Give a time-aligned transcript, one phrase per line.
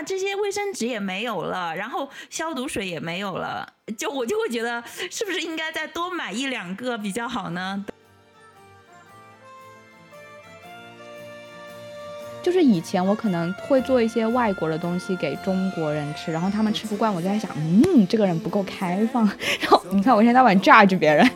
[0.00, 7.84] 啊，这些卫生纸也没有了，然后消毒水也没有了，就我就会觉得是不是应该再多买一两个比较好呢？
[12.42, 19.26] 就是以前我可能会做一些外国的东西给中国人吃，然后他们吃不惯，我就在想，嗯，这个人不够开放。
[19.60, 21.30] 然后你看，我现在在玩 judge 别人，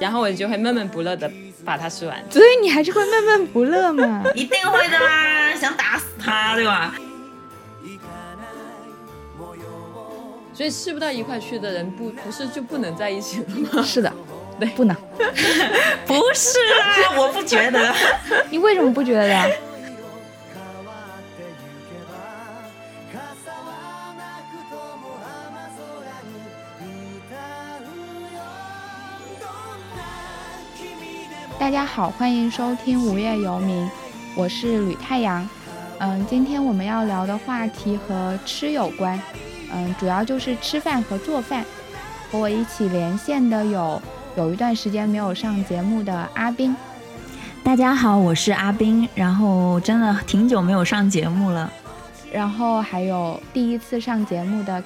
[0.00, 1.30] 然后我就会闷闷不乐的
[1.66, 2.24] 把它吃完。
[2.30, 4.24] 所以你还是会闷闷不乐嘛？
[4.34, 6.94] 一定会的啦，想打死他，对吧？
[10.54, 13.82] 所以吃不到一块去的人，不不是就不能在一起了吗？
[13.84, 14.10] 是的。
[14.58, 14.96] 对，不能，
[16.06, 17.94] 不是啦，我不觉得。
[18.48, 19.26] 你为什么不觉得
[31.66, 33.84] 大家好，欢迎收听《无业游民》，
[34.36, 35.46] 我是吕太阳。
[35.98, 39.20] 嗯，今天我们要聊的话题和吃有关，
[39.72, 41.64] 嗯，主要就是吃饭和做饭。
[42.30, 44.00] 和我一起连线的有。
[44.36, 46.76] 有一段时间没有上节目的阿斌，
[47.64, 49.08] 大家好，我是阿斌。
[49.12, 51.68] 然后真的挺久没有上节目了。
[52.30, 54.80] 然后还有第一次上节目的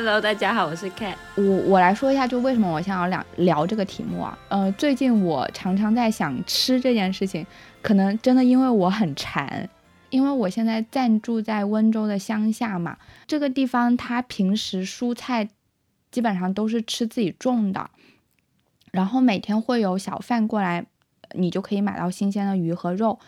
[0.00, 1.16] Hello，大家好，我是 Cat。
[1.34, 4.38] 我我来说一下，就为什么我想要聊聊这个题目啊？
[4.48, 7.44] 呃，最近我常常在想吃这件事情，
[7.82, 9.68] 可能真的因为我很馋，
[10.10, 15.48] 因为我现在暂住在温州的乡下嘛，这个地方它平时蔬菜
[16.12, 17.90] 基本上都是吃自己种的。
[18.92, 20.86] 然后每天会有小贩过来，
[21.32, 23.18] 你就可以买到新鲜的鱼和肉。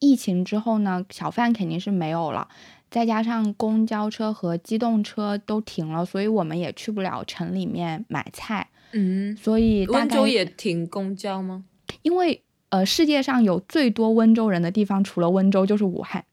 [0.00, 2.46] 疫情之后呢，小贩肯定是没有了，
[2.94, 8.68] 再加上公交车和机动车都停了，所以我们也去不了城里面买菜。
[8.92, 11.64] 嗯，所以温州也停公交吗？
[12.02, 16.24] 因为呃，世界上有最多温州人的地方，除了温州就是武汉，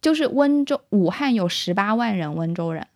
[0.00, 2.86] 就是温州武汉有十八万人温州人，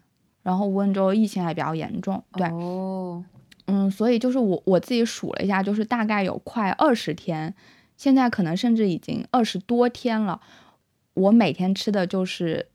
[0.43, 2.25] 然后温州疫情还比较严重。
[2.33, 3.23] 对哦。
[3.67, 7.55] 嗯，所以就是我我自己数了一下，就是大概有快二十天，
[7.99, 10.41] 现在可能甚至已经二十多天了。
[11.13, 12.69] 我每天吃的就是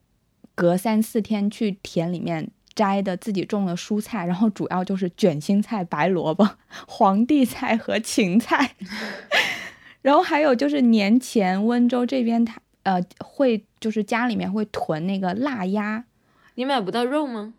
[0.56, 6.50] 隔三四天去田里面摘的自己种的蔬菜，然后主要就是卷心菜、白萝卜、
[6.88, 8.76] 皇帝菜和芹菜。
[10.02, 16.04] 然后还有就是年前温州这边他呃会就是家里面会囤那个腊鸭，
[16.56, 17.54] 你买不到肉吗？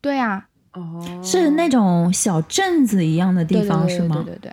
[0.00, 0.48] 对啊。
[0.72, 4.22] 哦，是那种小镇子一样的地方是吗？
[4.24, 4.52] 对对对。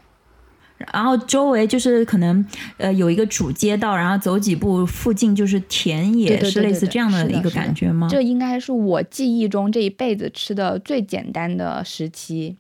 [0.93, 2.45] 然后周围就是可能
[2.77, 8.07] 呃有一个主街道，然后走几步附近就是田野，是类似这样的一个感觉吗？
[8.09, 12.55] 这应该是我记忆中这一辈子吃的最简单的时期。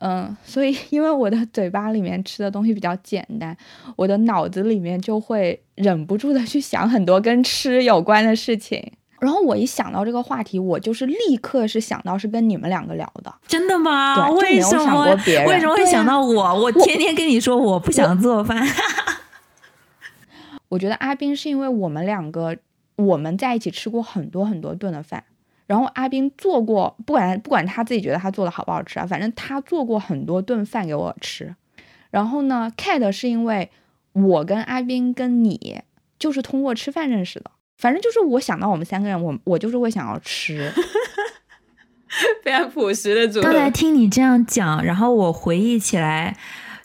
[0.00, 3.56] 嗯， 所以因为我的嘴巴里面吃的东西比较简单，
[3.96, 8.92] 我的脑子里面就会忍不住的去想很多跟吃有关的事情。
[9.24, 14.28] 然后我一想到这个话题，我就是立刻是想到是跟你们两个聊的，真的吗？
[14.38, 15.16] 对，为什么？
[15.46, 16.62] 为什么会想到我？
[16.62, 18.62] 我天天跟你说我不想做饭。
[20.68, 22.54] 我觉得阿斌是因为我们两个
[22.96, 25.24] 我们在一起吃过很多很多顿的饭，
[25.66, 31.54] 然后阿斌做过，不管不管他自己觉得他做的好不好吃啊，反正他做过很多顿饭给我吃。
[32.10, 33.70] 然后呢，Cat 是因为
[34.12, 35.80] 我跟阿斌跟你
[36.18, 37.50] 就是通过吃饭认识的。
[37.78, 40.72] 反正就是我想到我们三个人，我我就是会想要吃，
[42.42, 43.44] 非常朴实的组合。
[43.44, 46.36] 刚才听你这样讲，然后我回忆起来，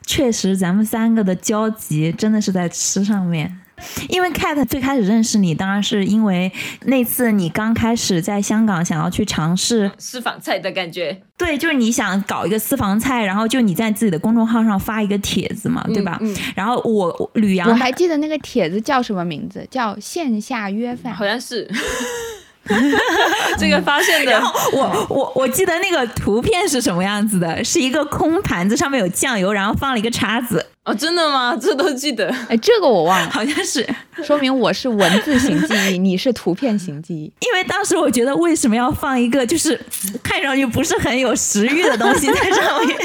[0.06, 3.60] 确实咱们三个的交集真的是在吃上面。
[4.08, 6.52] 因为 Cat 最开始认识你，当然是因为
[6.86, 11.22] 那次你刚开始在香港想要去尝试私房菜的感觉。
[11.38, 16.18] 对，就是你想搞一个私房菜，然后就你在自己的公众号上发一个帖子嘛，对吧？
[16.22, 16.36] 嗯。
[16.56, 19.66] 然后我吕阳，我还记得那个帖子叫什么名字？
[19.72, 21.70] 叫线下约饭，好像是。
[23.58, 24.40] 这个发现的，
[24.74, 27.64] 我我我记得那个图片是什么样子的？
[27.64, 30.64] 是一个空盘子，上面有酱油，然后放了一个叉子。
[30.90, 31.56] 哦，真的吗？
[31.62, 32.28] 这都记得？
[32.50, 33.88] 哎，这个我忘了， 好像是。
[34.24, 37.32] 说明我是文字型记忆， 你是图片型记忆。
[37.46, 39.80] 因为当时我觉得，为什么要放一个就是
[40.24, 42.98] 看上去不是很有食欲的东西在上面？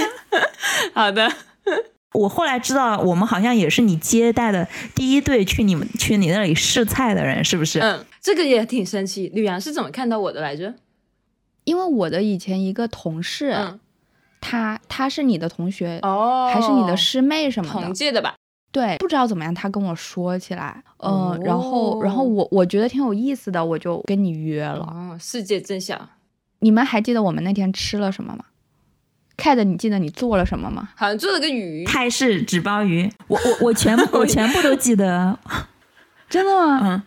[0.94, 1.30] 好的。
[2.14, 7.80] 我后来知道，我们好像也是你接待的第一对去你们去你那里试菜的人，是不是？
[7.80, 9.30] 嗯，这个也挺神奇。
[9.34, 10.72] 吕阳是怎么看到我的来着？
[11.64, 13.80] 因为我的以前一个同事，嗯，
[14.46, 17.80] 他他是你的同学哦，还是你的师妹什么的？
[17.80, 18.34] 同届的吧？
[18.70, 24.84] 对，不知道怎么样，他跟我说起来，嗯，然后然后我我觉得挺有意思的，我就跟你约了。
[24.84, 26.10] 哦，世界真小。
[26.58, 28.44] 你们还记得我们那天吃了什么吗
[29.38, 30.90] ？Cat，你记得你做了什么吗？
[30.96, 33.10] 好像做了个鱼，泰式纸包鱼。
[33.28, 35.38] 我我我全部我全部都记得，
[36.28, 36.80] 真的吗？
[36.82, 37.02] 嗯，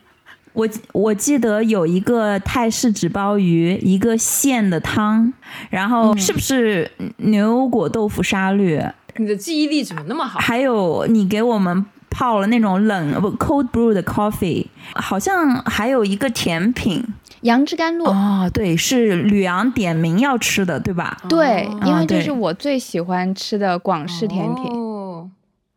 [0.58, 5.32] 我我记得有一个泰式纸包鱼，一个馅的汤，
[5.70, 8.84] 然后是不是牛油果豆腐沙律？
[9.18, 10.40] 你的记忆力怎么那么好？
[10.40, 14.66] 还有你给我们泡了那种冷不 cold brew 的 coffee，
[14.96, 17.06] 好像还有一个甜品
[17.42, 18.06] 杨枝甘露。
[18.06, 21.22] 哦，对，是吕阳点名要吃的，对吧？
[21.30, 24.64] 对，因为这是我最喜欢吃的广式甜品。
[24.72, 25.30] 哦，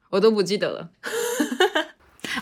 [0.09, 0.89] 我都不记得了。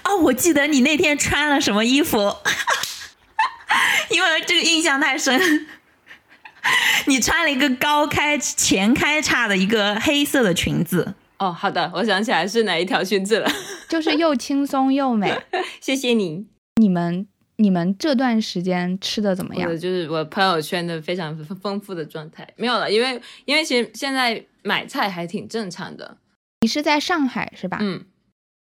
[0.05, 2.19] 哦，我记得你那天穿了什么衣服，
[4.11, 5.41] 因为这个印象太深。
[7.07, 13.51] 你穿了一个高开前开叉的一个黑色的裙子，哦，好的，我想起来是哪一条裙子了。
[13.89, 15.33] 就是又轻松又美。
[15.81, 16.47] 谢谢你。
[16.77, 17.27] 你们
[17.57, 19.71] 你们这段时间吃的怎么样？
[19.79, 26.19] 就是我朋友圈的非常丰富的状态，没有了，因为因为其实现在买菜还挺正常的，
[26.61, 27.79] 你是在上海是吧？
[27.81, 28.05] 嗯，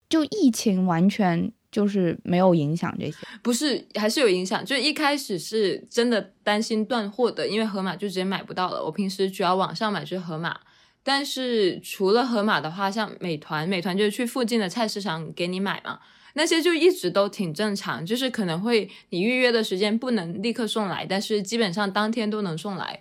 [0.08, 3.17] 就疫情完全就是没有影响这些。
[3.43, 10.61] 不是还是有影响，就一开始是真的担心断货的，因为盒马就直接买不到了，我平时主要网上买是盒马。
[11.03, 16.00] 但是除了盒马的话，像美团，美团就是去附近的菜市场给你买嘛，
[16.35, 23.00] 那些就一直都挺正常，就是可能会你预约的时间不能立刻送来，但是基本上当天都能送来。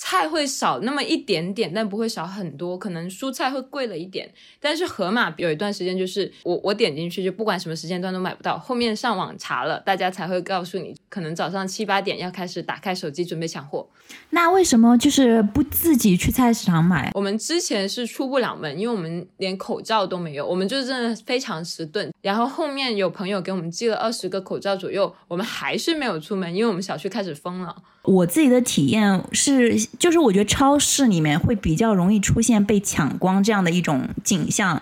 [0.00, 4.32] 菜会少那么一点点，但不会少很多，可能蔬菜会贵了一点。
[4.60, 13.88] 但是盒马有一段时间就是我我点进去就不管什么时间段都买不到，后面上网查了，大家才会告诉你，可能早上七八点要开始打开手机准备抢货。
[14.30, 17.10] 那为什么就是不自己去菜市场买？
[17.14, 22.08] 我们之前是出不了门，因为我们连口罩都没有，我们就是真的非常迟钝。
[22.22, 27.74] 然后后面有朋友给我们寄了二十个口罩左右，我们还是没有出门，因为我们小区开始封了。
[28.08, 34.80] 我自己的体验是，就是我觉得超市里面会比较容易出现被抢光这样的一种景象，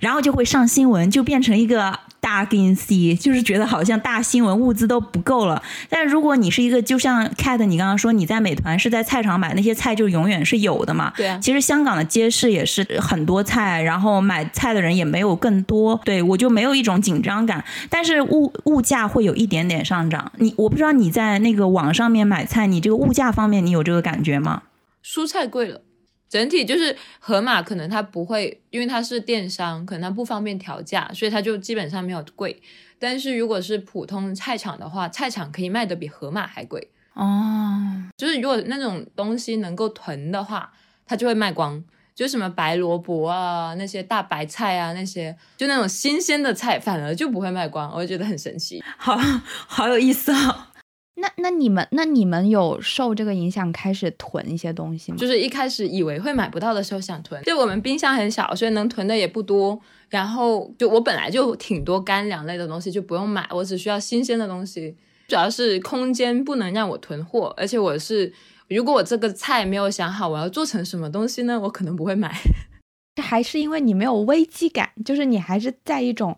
[0.00, 5.62] 然后就会上新闻，就变成一个大 in C，就是觉得好像大新闻物资都不够了。
[5.88, 11.12] 但如果你是一个，就像 Cat 你刚刚说你在美团是在菜场买那些菜，就永远是有的嘛。
[11.16, 17.64] 对啊，其实香港的街市也是很多菜，然后买菜的人也没有更多，对我就没有一种紧张感。
[17.88, 24.62] 但是物物价会有一点点上涨，你我不知道你在那个网上面买菜，你这个物价方面你有这个感觉吗？
[25.04, 25.80] 蔬菜贵了，
[26.30, 32.62] 整体就是盒马可能它不会，因为它是电商，可能它不方便调价，所以它就基本上没有贵。
[33.00, 36.88] 但是如果是普通菜场的话，菜场可以卖的比盒马还贵。
[37.14, 40.72] 哦，就是如果那种东西能够囤的话，
[41.04, 41.82] 它就会卖光。
[42.12, 48.82] 就什么白萝卜啊，那些大白菜啊，那些就那种新鲜的菜，反而就不会卖光，我就觉得很神奇。
[48.98, 50.66] 好好有意思哦。
[51.20, 55.18] 那那你们那你们有受这个影响开始囤一些东西吗？
[55.18, 59.80] 就是一开始以为会买不到的时候想囤，就我们冰箱很小，所以能囤的也不多。
[60.08, 64.96] 然后就我本来就挺多干粮类的东西，就不用买，我只需要新鲜的东西。
[65.28, 68.32] 主要是空间不能让我囤货，而且我是
[68.68, 72.36] 如果我这个菜没有想好我要做成什么东西呢，我可能不会买。
[73.22, 76.36] 还是因为你没有危机感，就是你还是在一种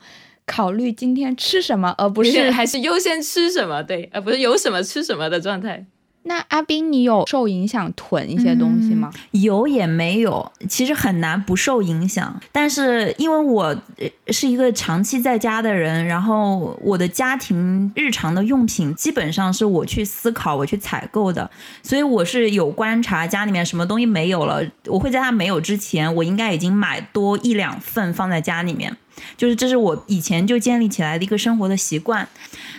[0.52, 5.87] 考虑今天吃什么，而不是还是优先吃什么，对，而不是有什么吃什么的状态。
[6.25, 9.11] 那阿斌，你有受影响囤一些东西吗？
[9.33, 12.41] 有也没有，其实很难不受影响。
[12.53, 13.65] 但是因为我
[13.99, 21.50] 呃是一个长期在家的人，然后我的家庭日常的用品基本上是我去思考、我去采购的，
[21.83, 28.97] 所以我是有观察家里面什么东西没有了，我会在它没有之前，我应该已经买多一两份放在家里面。
[29.37, 32.26] 就是这是我以前就建立起来的一个生活的习惯，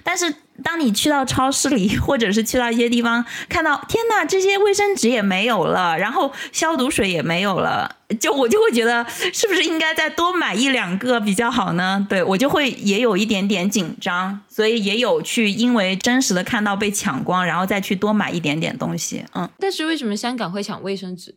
[0.03, 12.05] 但是当你去到超市里，或者是去到一些地方，看到天呐，这些卫生纸也没有了，然后消毒水也没有了，就我就会觉得是不是应该再多买一两个比较好呢？
[12.07, 19.25] 对我就会也有一点点紧张，所以也有去因为真实的看到被抢光，然后再去多买一点点东西。
[19.33, 21.33] 嗯，但是为什么香港会抢卫生纸？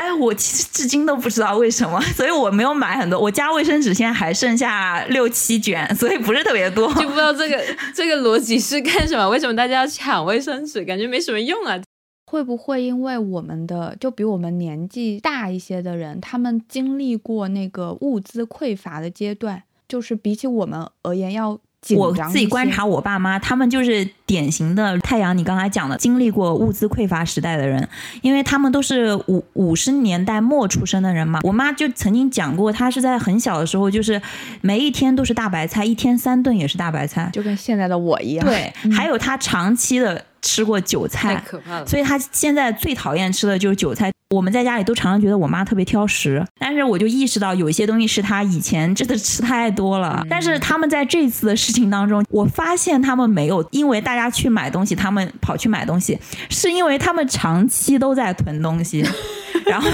[0.00, 3.20] 哎，我其实至今都不知道为什么，所以我没有买很多。
[3.20, 6.88] 我家卫生纸现在还剩下六七卷，所以不是特别多。
[6.94, 7.62] 就不知道这个
[7.94, 9.28] 这个逻辑是干什么？
[9.28, 10.82] 为什么大家要抢卫生纸？
[10.86, 11.78] 感觉没什么用啊。
[12.26, 21.60] 会不会因为我们的就比我们年纪大一些的人，他们经历过那个物资匮乏的阶段，就是比起我们而言要紧
[21.96, 25.36] 我自己观察我爸妈，他们就是典型的太阳。
[25.36, 27.88] 你刚才讲的，经历过物资匮乏时代的人，
[28.20, 31.40] 因为他们都是五五十年代末出生的人嘛。
[31.42, 34.20] 我妈就曾经讲过，她是在很小的时候，就是
[34.60, 37.30] 每一天都是大白菜，一天三顿也是大白菜。
[37.32, 38.46] 就跟现在的我一样。
[38.46, 41.86] 对，还有她长期的吃过韭太菜，可怕了。
[41.86, 44.12] 所以她现在最讨厌吃的就是韭菜。
[44.30, 50.24] 我们在家里都常常觉得我妈特别挑食，但是我就意识到有一些东西是她以前真的吃太多了。
[50.30, 56.16] 但是他们在这次的事情当中，我发现他们没有因为大家去买东西，他们跑去买东西，
[56.48, 59.04] 是因为他们长期都在囤东西，
[59.66, 59.90] 然后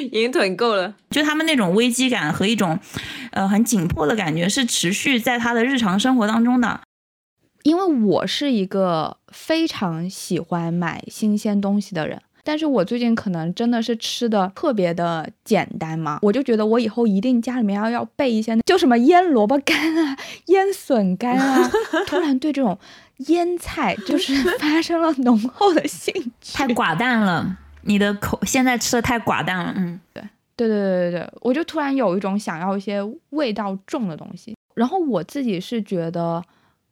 [0.00, 0.94] 已经囤够了。
[1.10, 2.78] 就他们那种危机感和一种
[3.32, 6.80] 呃很紧迫的感觉是持续在他的日常生活当中的。
[7.64, 12.22] 因为我是一个非常喜欢买新鲜东西的人。
[12.48, 21.70] 但是我最近可能真的是吃的特别的简单嘛，我就觉得我以后一定家里面要要备一些，就什么腌萝卜干啊、腌笋干啊。
[22.08, 22.78] 突然对这种
[23.26, 29.74] 腌菜就是 发生了浓厚的兴趣，太寡淡了，你的口现在吃的太寡淡了。
[29.76, 30.22] 嗯，对，
[30.56, 34.56] 对对对对对，我就突然有一种想要一些味道重的东西。
[34.74, 36.42] 然后我自己是觉得。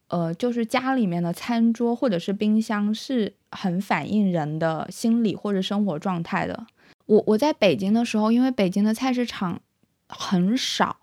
[0.09, 6.67] 呃，就是家里面的餐桌或者是冰箱是很反映人的心理或者生活状态的。
[7.07, 9.61] 我我在北京的时候，因为北京的菜市场
[10.09, 10.97] 很少，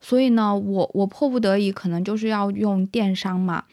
[0.00, 3.64] 所以呢，我我迫不得已可能就是要用电商嘛。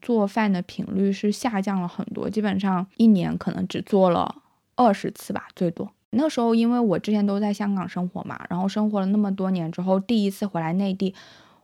[0.00, 4.42] 做饭的频率是下降了很多，基本上一年可能只做了
[4.76, 5.90] 二十次吧，最多。
[6.10, 11.14] 那时候因为我之前都在香港生活嘛，然后生活了那么多年之后，第一次回来内地，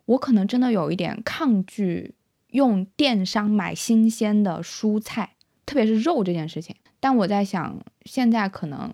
[0.07, 2.15] 我可能真的有一点抗拒。
[2.49, 8.93] 用电商买新鲜的蔬菜，特别是肉这件事情，但我在想，现在可能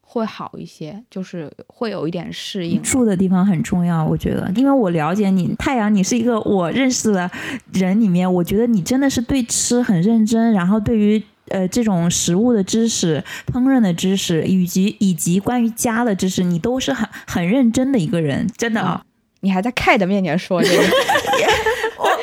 [0.00, 2.80] 会好一些，就是会有一点适应。
[2.82, 7.30] 住的地方很重要，我觉得，因为我了解你，太阳，你是一个我认识的
[7.72, 13.22] 人里面，我觉得你真的是对吃很认真，然后对于呃这种食物的知识、
[13.52, 19.02] 烹饪的知识，以及以及关于家的知识，你都是很很认真的一个人，真的啊。
[19.40, 20.82] 你还在 Cat 面前说这个，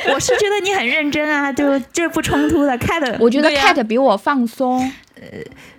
[0.07, 2.77] 我我是觉得你很认真啊， 就这不冲突的。
[2.77, 4.79] Cat，我觉得 Cat 比我放松，
[5.15, 5.24] 呃，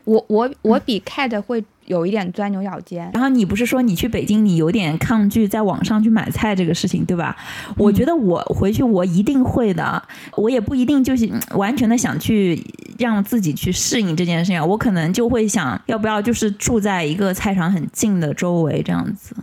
[0.04, 3.10] 我我我比 Cat 会有一点钻牛角尖。
[3.12, 7.36] 然后你不是说你去北京，你有点抗拒在网上去买菜这个事情，对吧？
[7.76, 10.02] 我觉得我回去我一定会的，
[10.36, 12.62] 我也不一定就是完全的想去
[12.98, 19.34] 让自己去适应这件事情，我可能就会想要不要就是住在一个菜场很近的周围这样子。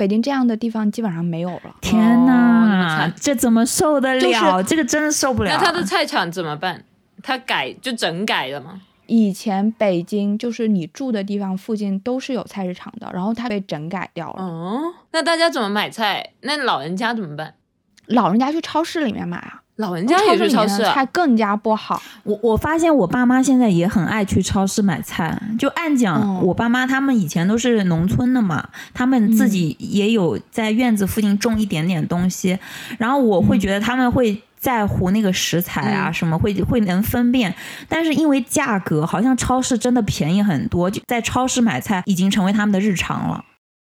[0.00, 1.76] 北京这样的地方基本上没有了。
[1.82, 4.62] 天哪，这怎么受得了？
[4.62, 5.50] 这个真的受不了。
[5.52, 6.82] 那他的菜场怎么办？
[7.22, 8.80] 他改就整改了吗？
[9.04, 14.42] 以前北京就是你住的地方附近都是有菜市场的，然后它被整改掉了。
[14.42, 14.80] 哦，
[15.12, 16.30] 那大家怎么买菜？
[16.40, 17.56] 那老人家怎么办？
[18.06, 19.60] 老人家去超市里面买啊。
[19.80, 22.00] 老人家也去超市，菜更加不好。
[22.22, 25.36] 我我发现我爸妈现在也很爱去超市买菜。
[25.58, 32.58] 就按讲，我爸妈他们以前都是农村的嘛，他们自己也有在院子附近种一点点东西。
[32.98, 37.54] 然后我会觉得他们会在乎那个食材啊，什么会会能分辨。
[37.88, 43.44] 但是因为价格，好像超市真的便宜很多，就在超市买菜已经成为他们的日常了。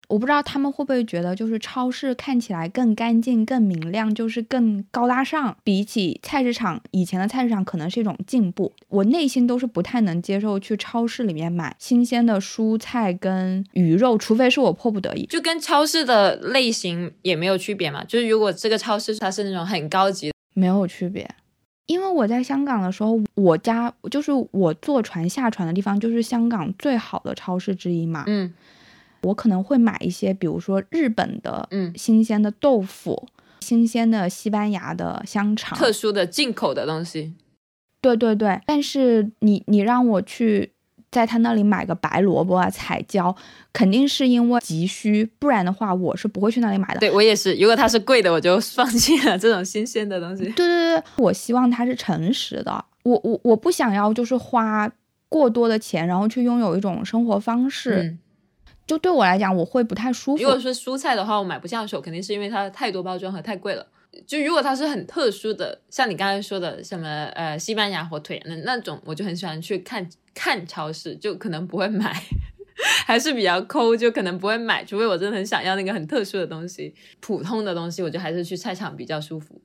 [0.08, 5.56] 我不知道他们会不会觉得，就是超市看起来更干净、更明亮，就是更高大上。
[5.64, 8.70] 比起菜市场，以前的菜市场可能是一种进步。
[8.88, 15.24] 我内心都是不太能接受去超市里面买新鲜的蔬菜跟鱼肉，除非是我迫不得已。
[15.26, 18.04] 就跟超市的类型也没有区别嘛？
[18.04, 21.26] 就是如果这个超市它是那种很高级，没有区别。
[21.86, 28.24] 因为我在香港的时候，我家就是我坐船下船的地方，就是香港最好的超市之一嘛。
[28.26, 28.52] 嗯。
[29.22, 33.28] 我可能会买一些，比如说日本的，嗯，新鲜的豆腐，
[33.60, 37.32] 新鲜的西班牙的香肠，特殊的进口的东西。
[38.00, 40.72] 对对对，但是你你让我去
[41.12, 43.36] 在他那里买个白萝卜啊、彩椒，
[43.72, 46.98] 肯定是因为急需，不然的话我是不会去那里买的。
[46.98, 50.42] 对我也是，如果它是贵的，我就放弃了这种新鲜的东西。
[50.46, 54.90] 对对对，我希望它是诚实的，我我我不想要就是花
[55.28, 58.16] 过多的钱，然后去拥有一种生活方式。
[58.86, 60.42] 就对我来讲，我会不太舒服。
[60.42, 63.86] 如果是蔬菜的话，我买不下手，肯定是因为它太多包装和太贵了。
[64.26, 72.12] 就如果它是很特殊的，像你刚才说的什么呃西班牙火腿那那种，我就很喜欢去看看超市，就可能不会买，
[73.06, 76.94] 还是比较抠，就可能不会买，除非我真的很想要那个很特殊的东西。
[77.20, 79.62] 普通的东西，我就还是去菜场比较舒服。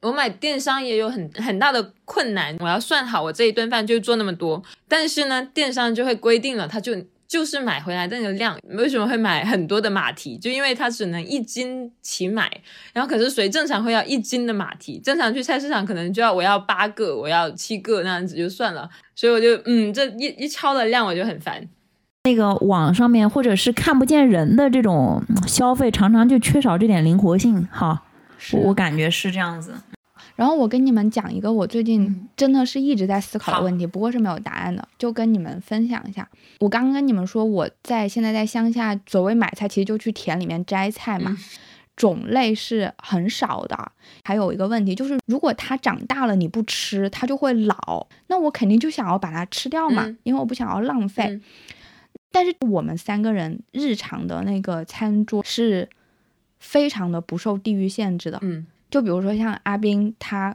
[0.00, 6.96] 我买电商也有很很大的困难，我要算好我这一顿饭就做那么多，但是呢，电商就会规定了，它就。
[7.32, 10.36] 就是买回来的那个量，为什么会买很多的马蹄？
[10.36, 12.60] 就因为它只能一斤起买，
[12.92, 15.00] 然后可是谁正常会要一斤的马蹄？
[15.02, 18.86] 正常去菜市场可能就要我要八个，我要七个那样子就算了。
[19.14, 21.66] 所以我就嗯，这一一超的量我就很烦。
[22.24, 27.66] 那个网上面或者是看不见人的这种消费，常常就缺少这点灵活性。
[27.72, 28.02] 哈，
[28.52, 29.72] 我感觉是这样子。
[30.36, 32.28] 然后我跟你们讲一个我最近嗯。
[32.36, 36.28] 真的是一直在思考的问题，不过是没有答案的，就跟你们分享一下。
[36.58, 41.38] 我刚刚跟你们说，我在现在在乡下，所谓买菜其实就去田里面摘菜嘛，嗯。
[41.94, 43.92] 种类是很少的。
[44.24, 50.18] 还有一个问题就是，如果它长大了你不吃，它就会老，那我肯定就想要把它吃掉嘛，嗯。
[50.22, 51.24] 因为我不想要浪费。
[51.24, 51.42] 嗯。
[52.32, 55.86] 但是我们三个人日常的那个餐桌是
[56.58, 60.54] 非常的不受地域限制的，嗯就比如说像阿斌，他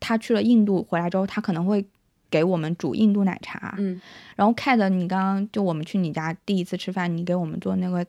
[0.00, 1.86] 他去了印度回来之后，他可能会
[2.30, 3.74] 给我们煮印度奶茶。
[3.76, 4.00] 嗯
[4.36, 8.06] 然后 Cat，你刚刚就我们去你家第一次吃饭，你给我们做那个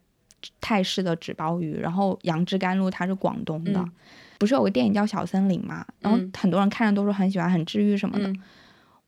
[0.61, 3.91] 泰式的纸包鱼，然后杨枝甘露它是广东的，嗯
[4.37, 5.85] 不是有个电影叫《小森林》嘛？
[5.99, 8.25] 然后嗯很多人看着都说很喜欢，很治愈什么的。
[8.25, 8.41] 嗯，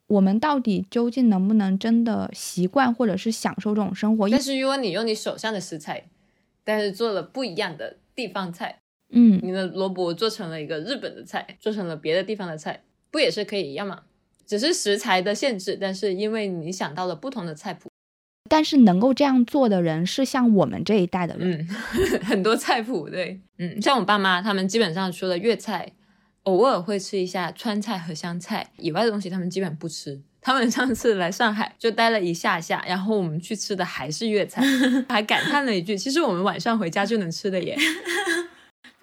[0.08, 4.28] 我们到底究竟能不能真的习惯或者是享受这种生活？
[4.30, 6.04] 但是如果你用你手上的食材，
[6.66, 8.81] 但是做了不一样的地方菜，
[9.12, 14.02] 嗯，你的萝卜做成了一个日本的菜，做成了别的地方的菜，不也是可以一样吗？
[14.48, 17.90] 只是食材的限制，但是因为你想到了不同的菜谱，
[18.50, 21.66] 但是能够这样做的人是像我们这一代的人。
[21.70, 25.94] 嗯， 很多菜谱，对，嗯，像我爸妈他们基本上除了粤菜，
[26.44, 30.22] 偶尔会吃一下川菜和湘菜以外的东西，他们基本不吃。
[30.44, 34.62] 他们上次来上海就待了一下下，然后我们去吃的还是粤菜，
[35.08, 37.78] 还感叹了一句：“其实我们晚上回家就能吃的耶。”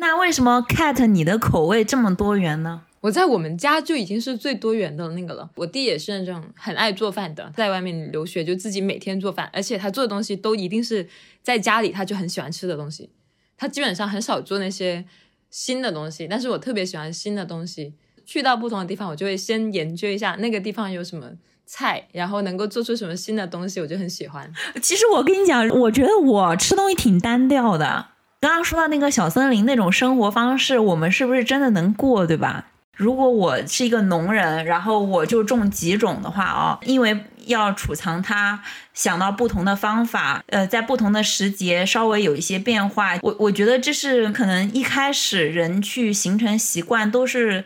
[0.00, 2.83] 那为什么 Cat 你的口味这么多元呢？
[3.00, 5.50] 我在我们家就已经是最多元的那个了。
[5.57, 11.09] 我弟也是那种很爱做饭的，在外面留学就自己每天做饭，而且他做的东西都一定是
[11.43, 13.11] 在家里他就很喜欢吃的东西。
[13.57, 15.05] 他基本上很少做那些
[15.50, 17.95] 新的东西，但是我特别喜欢新的东西。
[18.25, 21.31] 去到不同的地方，我就会先研究一下那个地方有什么
[21.67, 24.52] 菜，然后能够做出什么新的东西，我就很喜欢。
[24.83, 28.17] 其实我跟你讲，我觉得我吃东西挺单调的。
[28.40, 32.66] 刚刚说到那个小森林那种生活方式，我们是不是真的能过，对吧？
[32.97, 38.62] 如果我是一个农人，然后我就种几种的话啊、因为要储藏它，
[38.95, 43.16] 想到不同的方法，呃，在不同的时节稍微有一些变化。
[43.23, 47.64] 我我觉得这是可能一开始人去形成习惯都是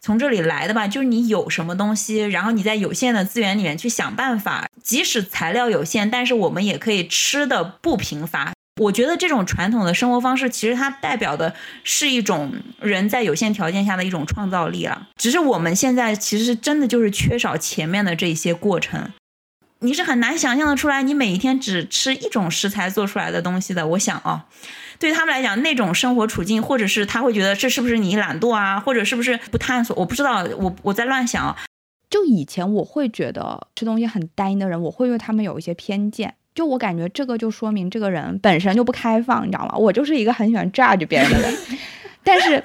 [0.00, 8.52] 从这里来的吧，就是你有什么东西，然后你在有限的资源里面去想办法，即使材料有限，但是我们也可以吃的不贫乏。
[8.76, 11.54] 我觉得这种传统的生活方式，其实它代表的
[11.84, 15.08] 是一种人在有限条件下的一种创造力啊。
[15.16, 19.12] 只是我们现在其实真的就是缺少前面的这些过程，
[19.80, 23.86] 你是很难想象的出来，你每一天只吃一种食材做出来的东西的。
[23.88, 24.46] 我想啊，
[24.98, 29.94] 对他们来讲，那种生活处境，或者是他会觉得这是不是你懒惰啊，或者是不是不探索？
[29.96, 31.56] 我不知道，我我在乱想啊。
[32.08, 36.34] 就以前我会觉得吃东西很单一的人，我会对他们有一些偏见。
[36.60, 39.74] 就我感觉这个就说明这个人本身就不开放，你知道吗？
[39.78, 41.56] 我就是一个很喜欢 judge 别人的人。
[42.22, 42.62] 但是，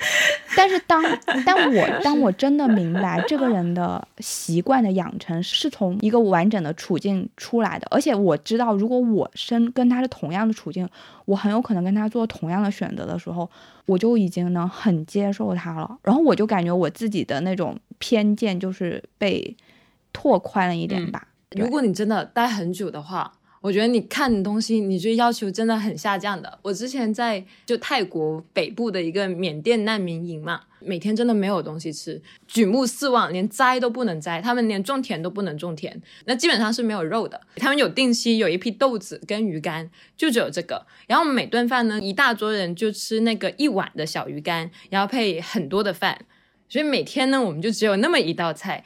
[0.53, 1.01] 但是当
[1.45, 10.85] 但我当我真的明白这个人的习惯的养成是从一个完整的处境出来的，而且我知道，如果我身跟他是同样的处境，
[11.23, 13.49] 我很有可能跟他做同样的选择的时候，
[13.85, 15.97] 我就已经能很接受他了。
[16.03, 19.55] 然后我就感觉我自己的那种偏见就是被
[20.11, 21.29] 拓宽了一点吧。
[21.49, 23.31] 对如果你真的待很久的话，
[23.65, 26.59] 我觉得你看东西，你就要求真的很下降的。
[26.61, 37.41] 我之前在就泰国北部的一个缅甸难民营嘛，每天真的没有东西吃，举目四望，连摘都不能摘，他们连种田都不能种田，那基本上是没有肉的。
[37.55, 40.85] 他们有定期有一批豆子跟鱼干，就只有这个。
[41.07, 46.23] 然后每顿饭呢，一大桌人就吃那个一碗的小鱼干，然后配很多的饭，
[46.69, 48.85] 所以每天呢，我们就只有那么一道菜。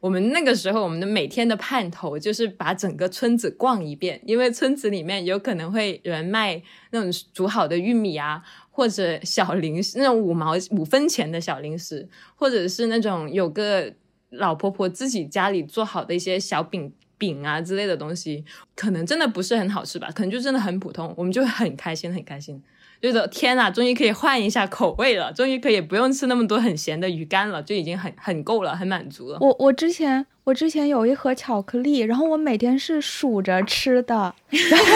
[0.00, 13.92] 我们那个时候，我们的每天的盼头就是把整个村子逛一遍，因为村子里面有可能会有人卖那种煮好的玉米啊，或者小零食，那种五毛五分钱的小零食，或者是那种有个
[14.30, 18.44] 老婆婆自己家里做好的一些小饼饼啊之类的东西，
[18.76, 22.62] 可能真的不是很好吃吧，可能就真的很普通，我们就很开心，很开心。
[23.00, 29.38] 觉得天呐，终于可以换一下口味了，终于可以不用吃那么多很咸的鱼干了，就已经很很够了，很满足了。
[29.40, 34.86] 我我之前我之前有一盒巧克力，然后我每天是数着吃的，然 后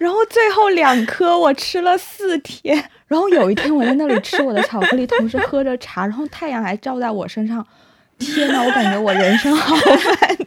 [0.00, 7.64] 然后最后两颗我吃了四天，然后有一天我在那里吃我的巧克力，同时喝着茶，然后太阳还照在我身上，
[8.18, 10.44] 天呐，我感觉我人生好满足。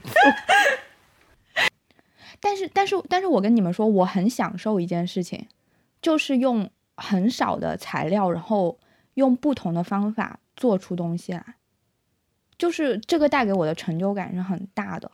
[2.39, 5.48] 但是但是但是我跟你们说，我很享受一件事情，
[6.02, 8.78] 就是用很少的材料，然后
[9.14, 11.56] 用不同的方法做出东西来。
[12.58, 15.10] 就是这个带给我的成就感是很大的。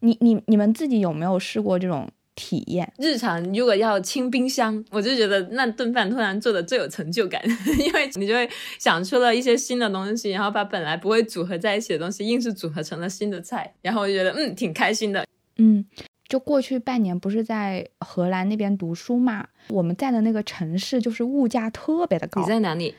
[0.00, 2.92] 你你你们自己有没有试过这种体验。
[2.98, 7.42] 日常如果要清冰箱，我就觉得那顿饭突然做的最有成就感，
[7.78, 15.24] 因为你就会想出了一些新的东西，然后把本来不会组合在一起的东西硬是组合成了新的菜，然后我就觉得嗯挺开心的。
[15.56, 15.84] 嗯，
[16.32, 22.40] 就过去半年不是在荷兰那边读书嘛，我们在的那个城市就是物价特别的高。
[22.40, 22.94] 你在哪里？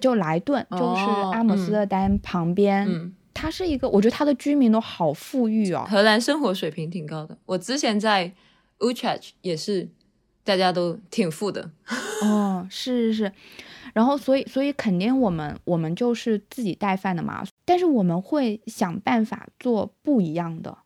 [0.00, 2.84] 就莱顿，就是阿姆斯特丹旁边。
[2.90, 5.86] 嗯，它是一个，我觉得它的居民都好富裕哦。
[5.88, 7.38] 荷兰生活水平挺高的。
[7.46, 8.32] 我之前在
[8.80, 9.88] Utrecht 也是，
[10.42, 11.70] 大家都挺富的。
[12.26, 13.32] 哦，是是是。
[13.94, 20.76] 然后，所以所以肯定我们我们就是自己带饭的嘛，但是我们会想办法做不一样的。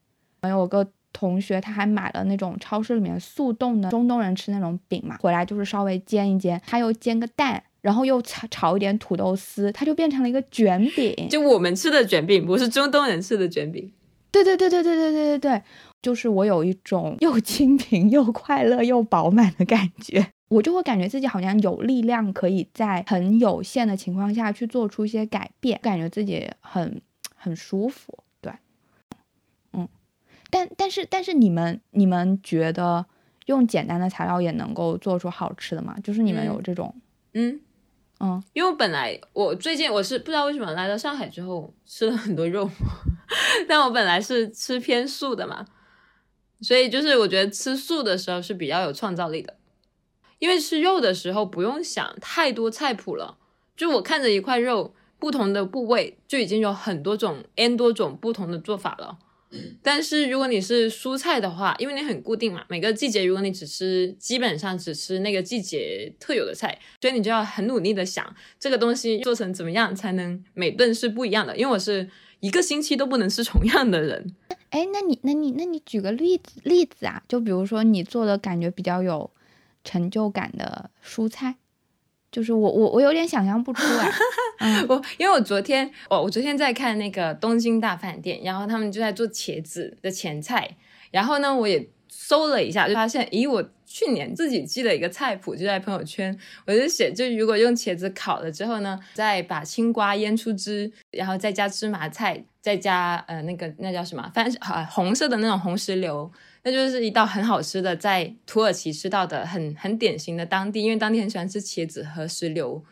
[0.42, 7.62] 我有个同学，他还买了那种超市里面速冻的中东人吃那种饼嘛，回来就是稍微煎一煎，他又煎个蛋。
[7.82, 11.28] 然后又炒炒一点土豆丝，它就变成了一个卷饼。
[11.30, 13.92] 就我们吃的卷饼，不是中东人吃的卷饼。
[14.32, 15.62] 对对对对对对对对对，
[16.02, 27.00] 就是我有一种又清贫又快乐又饱满的感觉，我就会感觉自己好像有力量，可以在很有限的情况下去做出一些改变，感觉自己很
[27.36, 28.18] 很舒服。
[30.56, 33.04] 但但是但是你们你们觉得
[33.44, 35.94] 用简单的材料也能够做出好吃的吗？
[36.02, 36.94] 就是你们有这种
[37.34, 37.60] 嗯。
[38.18, 42.70] 嗯，因为本来我最近我是不知道为什么来到上海之后吃了很多肉，
[43.68, 45.66] 但我本来是吃偏素的嘛，
[46.62, 49.58] 所以就是我觉得吃素的时候是比较有创造力的，
[50.38, 53.36] 因为吃肉的时候不用想太多菜谱了，
[53.76, 59.18] 就我看着一块肉不同的部位就已经有很多种 n 多种不同的做法了。
[59.82, 71.56] 但是如果你是蔬菜的话，因为你很固定嘛，每个季节如果你只吃，基本上只吃那个季节特有的菜，所以你就要很努力的想这个东西做成怎么样才能每顿是不一样的。
[71.56, 74.34] 因为我是一个星期都不能吃同样的人。
[74.70, 77.22] 哎，那你那你那你举个例子例子啊？
[77.28, 79.30] 就比如说你做的感觉比较有
[79.84, 81.54] 成就感的蔬菜。
[82.36, 84.12] 就是我我我有点想象不出来，
[84.90, 90.76] 我因为我昨天我我昨天在看那个东京大饭店，然后他们就在做茄子的前菜，
[91.10, 106.30] 然后呢我也搜了一下，就发现，咦，我去年自己记了一个菜谱，就在朋友圈，我就写，就如果用茄子烤了之后呢，再把青瓜腌出汁，然后再加芝麻菜，再加呃那个那叫什么，番呃红色的那种红石榴。
[106.66, 112.82] 那就是一道很好吃的，在土耳其吃到的很很典型的当地，因为当地很喜欢吃茄子和石榴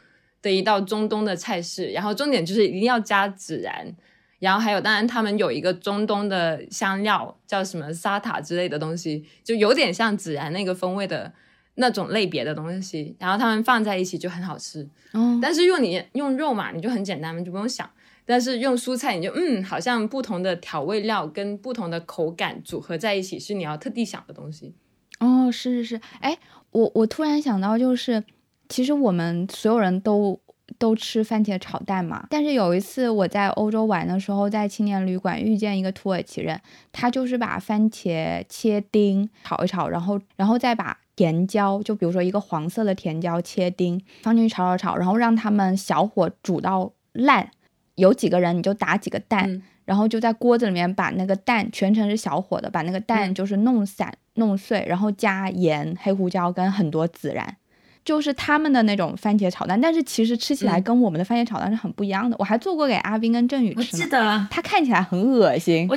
[0.40, 1.88] 的一道中东的菜式。
[1.88, 3.92] 然后重点就是一定要加孜然，
[4.38, 11.32] 然后还有当然他们有一个中东的香料叫什么沙塔之类的东西，就有点像孜然那个风味的
[11.74, 13.16] 那种类别的东西。
[13.18, 14.88] 然后他们放在一起就很好吃。
[15.14, 17.90] 哦，但是用你用肉嘛，你就很简单嘛，就不用想。
[18.26, 24.74] 但是用蔬菜，你就嗯，好像不同的调味料跟不同的口感组合在一起，是你要特地想的东西。
[25.20, 26.36] 哦，是是是，哎，
[26.70, 28.24] 我我突然想到，就是
[28.68, 30.40] 其实我们所有人都
[30.78, 32.26] 都吃番茄炒蛋嘛。
[32.30, 36.60] 但是有一次我在欧洲玩的时候，在青年旅馆遇见一个土耳其人，
[36.90, 47.50] 他就是把番茄切丁炒一炒，然后然后再把甜椒，就比如说一个黄色的甜椒切丁放进去炒炒炒，然后让他们小火煮到烂。
[47.96, 57.56] 有几个人你就打几个蛋，然后就在锅子里面把那个蛋全程是小火的，把那个蛋就是弄散弄碎，然后加盐、黑胡椒跟很多孜然，
[58.04, 59.80] 就是他们的那种番茄炒蛋。
[59.80, 62.36] 但是其实吃起来跟我们的番茄炒蛋是很不一样的。
[62.38, 65.86] 我还做过给阿斌跟振宇吃，我记得他看起来很恶心。
[65.88, 65.96] 我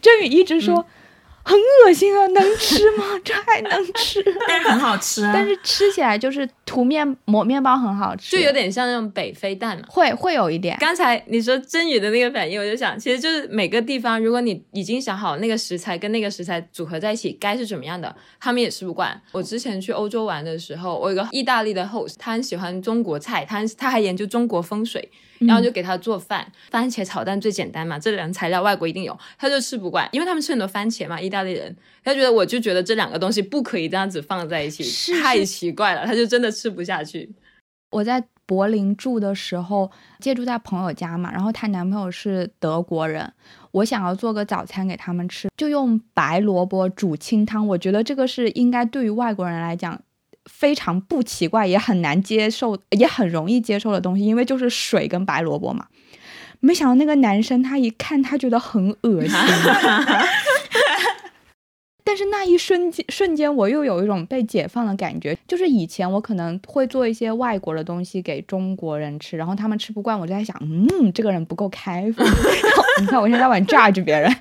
[0.00, 0.84] 振宇一直说。
[1.48, 3.04] 很恶心啊，能吃吗？
[3.24, 4.22] 这还能吃？
[4.46, 10.76] 但是很好吃，啊但是吃起来就是涂面抹面包很好吃，就有点像那种北非蛋嘛，会会有一点。
[10.78, 19.18] 刚才你说真宇的那个反应，我就想，其实就是每个地方，如果你已经想好那个食材跟那个食材组合在一起该是怎么样的，他们也吃不惯。
[19.32, 25.10] 我之前去欧洲玩的时候，我有个意大利的 host，他很喜欢中国菜，他他还研究中国风水。
[25.40, 34.84] 然后就给他做饭，番茄炒蛋最简单嘛，这两个材料外国一定有，他就吃不惯，因为他们吃很多番茄嘛，意大利人，他觉得我就觉得这两个东西不可以这样子放在一起，
[35.22, 37.30] 太奇怪了，他就真的吃不下去。
[37.90, 43.32] 我在柏林住的时候，借住在朋友家嘛，然后她男朋友是德国人，
[43.70, 50.00] 我想要做个早餐给他们吃，就用白萝卜煮清汤，我觉得这个是应该对于外国人来讲。
[50.48, 55.86] 非常不奇怪，也很难接受，也很容易接受的东西，因为就是水跟白萝卜嘛。
[56.60, 59.30] 没想到那个男生他一看，他觉得很恶心。
[62.02, 65.36] 但是那一瞬间，瞬间我又有一种被解放的感觉。
[65.46, 72.26] 就是以前我可能会做一些外国的东西给中国人吃，然后他们吃不惯，我就在想，嗯，这个人不够开放。
[73.00, 74.34] 你看我现在在玩 judge 别人，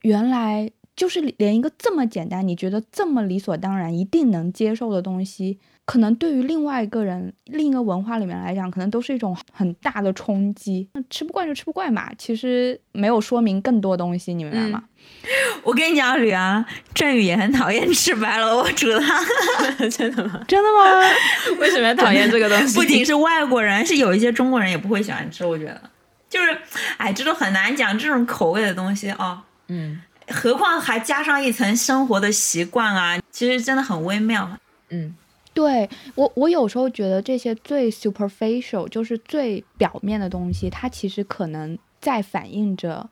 [0.00, 0.70] 原来。
[1.00, 10.86] 就是连一个这么简单，你觉得这么理所当然、一定能接受的东西，可能对于另外一个人、另一个文化里面来讲，可能都是一种很大的冲击。
[10.92, 14.84] 那吃不惯就吃不惯嘛，其实没有说明更多东西，你明白吗？
[15.64, 19.24] 我跟你讲，吕阳，振宇也很讨厌吃白萝卜煮汤。
[19.88, 20.44] 真的吗？
[20.46, 21.08] 真的吗？
[21.58, 22.76] 为什么要讨厌这个东西？
[22.76, 25.46] 不仅是外国人，是有一些中国人也不会喜欢吃。
[25.46, 25.80] 我觉得，
[26.28, 26.58] 就是，
[26.98, 29.44] 哎，这都很难讲这种口味的东西啊。
[29.68, 34.58] 嗯何况还加上一层生活的习惯啊，其实真的很微妙。
[34.88, 35.14] 嗯，
[35.52, 43.08] 对我，我有时候觉得这些最 superficial，就是最表面的东西，它其实可能在反映着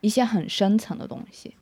[0.00, 1.54] 一些很深层的东西。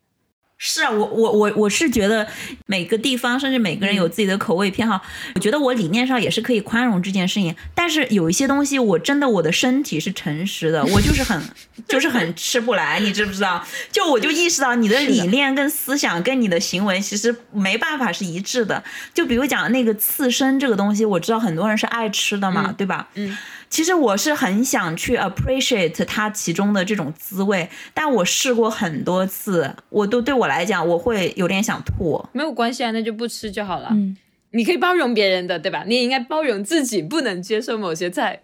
[0.59, 2.27] 是啊，我我我我是觉得
[2.65, 5.01] 每个地方甚至每个人有自己的口味偏好，
[5.35, 7.55] 我觉得我理念上也是可以宽容这件事情。
[7.75, 11.39] 但是有一些东西，我真的我的身体是诚实的，我就是很
[11.87, 13.63] 就是很吃不来，你知不知道？
[13.93, 18.83] 就我就意识到你的理念跟思想跟你的行为其实没办法是一致的。
[19.13, 23.09] 就比如讲那个刺身这个东西，我知道很多人是爱吃的嘛，嗯对吧？
[23.15, 23.37] 嗯。
[23.77, 32.25] 其实我是很想去 appreciate 它其中的这种滋味，但我试过很多次，我都对我来讲，我会有点想吐。
[32.33, 33.89] 没有关系啊，那就不吃就好了。
[33.91, 34.17] 嗯，
[34.53, 35.85] 你可以包容别人的，对吧？
[35.87, 38.41] 你也应该包容自己不能接受某些菜。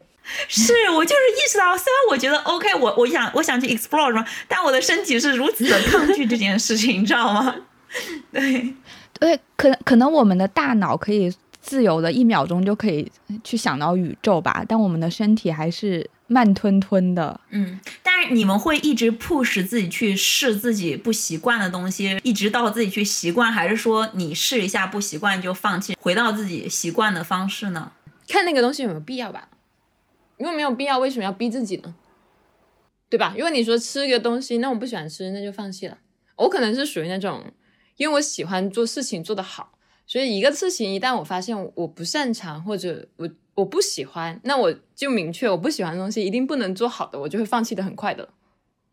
[0.48, 7.54] 是我就是意识到，虽然我觉得 OK，我我想我想去 explore 什么，但我的身体是如此的抗拒这件事情，你知道吗？
[8.30, 8.74] 对，
[9.18, 13.10] 对，可能可能我们的大脑可以自由的一秒钟就可以
[13.42, 17.40] 去想到宇宙吧，但我们的身体还是慢吞吞的。
[17.50, 27.92] 嗯，但是你们会一直 push 自己去试自己不习惯的东西，一直到自己去习惯，还是说你试一下不习惯就放弃，回到自己习惯的方式呢？
[28.28, 29.48] 看那个东西有没有必要吧。
[30.38, 31.94] 如果没有必要，为什么要逼自己呢？
[33.08, 33.34] 对吧？
[33.36, 35.98] 如果你说吃一个东西，那我不喜欢吃，那就放弃了。
[36.36, 37.44] 我可能是属于那种，
[37.96, 39.71] 因为我喜欢做事情做得好，
[40.06, 48.28] 所以一个事情一旦我发现我不擅长或者我我不喜欢，那我就明确我不喜欢的东西一定不能做好的，我就会放弃的很快的。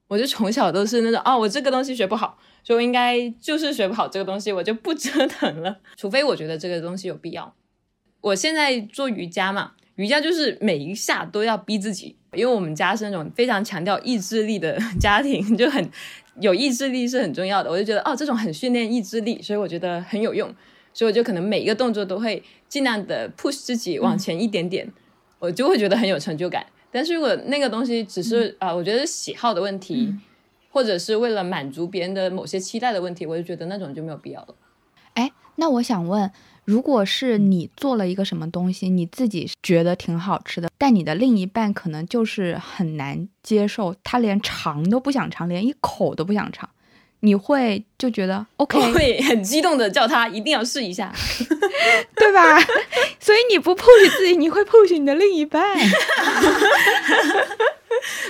[0.08, 7.54] 我就从小都是那种，哦，我这个东西学不好，所以我应该就是学不好这个东西，我就不折腾了，除非我觉得这个东西有必要。
[8.22, 15.90] 我现在做瑜伽嘛，瑜伽就是每一下都要逼自己，因为我们家是那种非常强调意志力的 家庭，就很
[16.42, 17.70] 有意志力是很重要的。
[17.70, 20.52] 我就觉得哦，这种很训练意志力，所以我觉得很有用，
[20.94, 24.92] 所以我就可能每一个动作都会尽量的 push 自己往前一点点，
[25.40, 26.66] 我就会觉得很有成就感。
[26.92, 30.14] 但是如果那个东西只是啊、呃我觉得是喜好的问题，
[30.72, 34.56] 或者是为了满足别人的某些期待的问题，我就觉得那种就没有必要了。
[35.14, 36.32] 哎，那我想问，
[36.66, 46.70] 如果是你做了一个什么东西，你自己觉得挺好吃的，但你的另一半可能就是很难接受，他连尝都不想尝，连一口都不想尝，
[47.22, 51.12] 你会就觉得 OK 我会很激动的叫他一定要试一下。
[52.16, 52.60] 对吧？
[53.20, 55.78] 所以你不 push 自己，你会 push 你的另一半。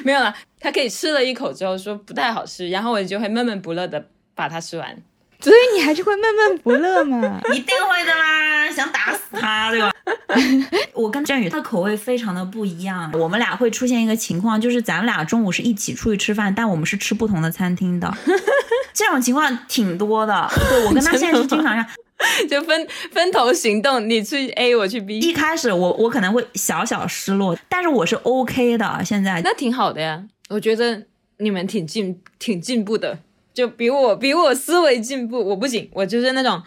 [0.03, 4.03] 没有了，他可以吃了一口之后说不太好吃，然后我就会闷闷不乐的
[4.35, 4.95] 把它吃完。
[5.41, 7.39] 所以你还是会闷闷不乐嘛？
[7.53, 9.91] 一定会的啦，想打死他，对吧？
[10.93, 18.13] 我跟振宇他的口味非常的不一样，我们俩会出现一个情况，就是咱们俩中午是一起出去吃饭，但我们是吃不同的餐厅的，
[18.93, 20.49] 这种情况挺多的。
[20.69, 21.85] 对我跟他现在是经常这样，
[22.49, 29.01] 就分分头行动，你去 A，我去 B 一开始我我可能会小小失落，但是我是 OK 的。
[29.05, 30.23] 现在那挺好的呀。
[30.49, 31.03] 我觉得
[31.37, 33.19] 你们挺进挺进步的，
[33.53, 35.39] 就比我比我思维进步。
[35.49, 36.61] 我不行，我就是那种。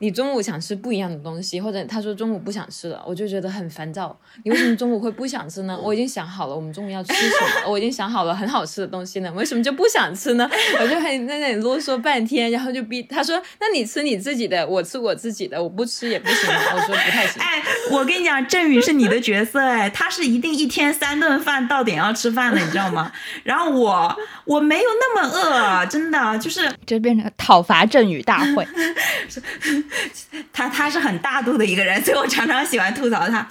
[0.00, 4.16] 你中午想吃不一样的东西，或者他说中午不想吃了，我就觉得很烦躁。
[4.44, 5.78] 你为什么中午会不想吃呢？
[5.82, 10.48] 我已经想好了，我们中午要吃什么，我已经想好了很好吃的东西呢，为什么就不想吃呢？
[10.80, 17.42] 我就很在那里啰嗦半天，然后就逼他说：“那你吃你自己的，我吃我自己的，我不吃也不行吗？”我说不太行。
[17.42, 23.10] 哎，我跟你讲，振宇是你的角色，哎，他是一定一天三顿饭到点要吃饭的，你知道吗？
[23.42, 28.64] 然后我我没有那么饿，真的就是这变成讨伐振宇大会。
[30.52, 33.48] 他他是很大度的一个人，所以我常常喜欢吐槽他。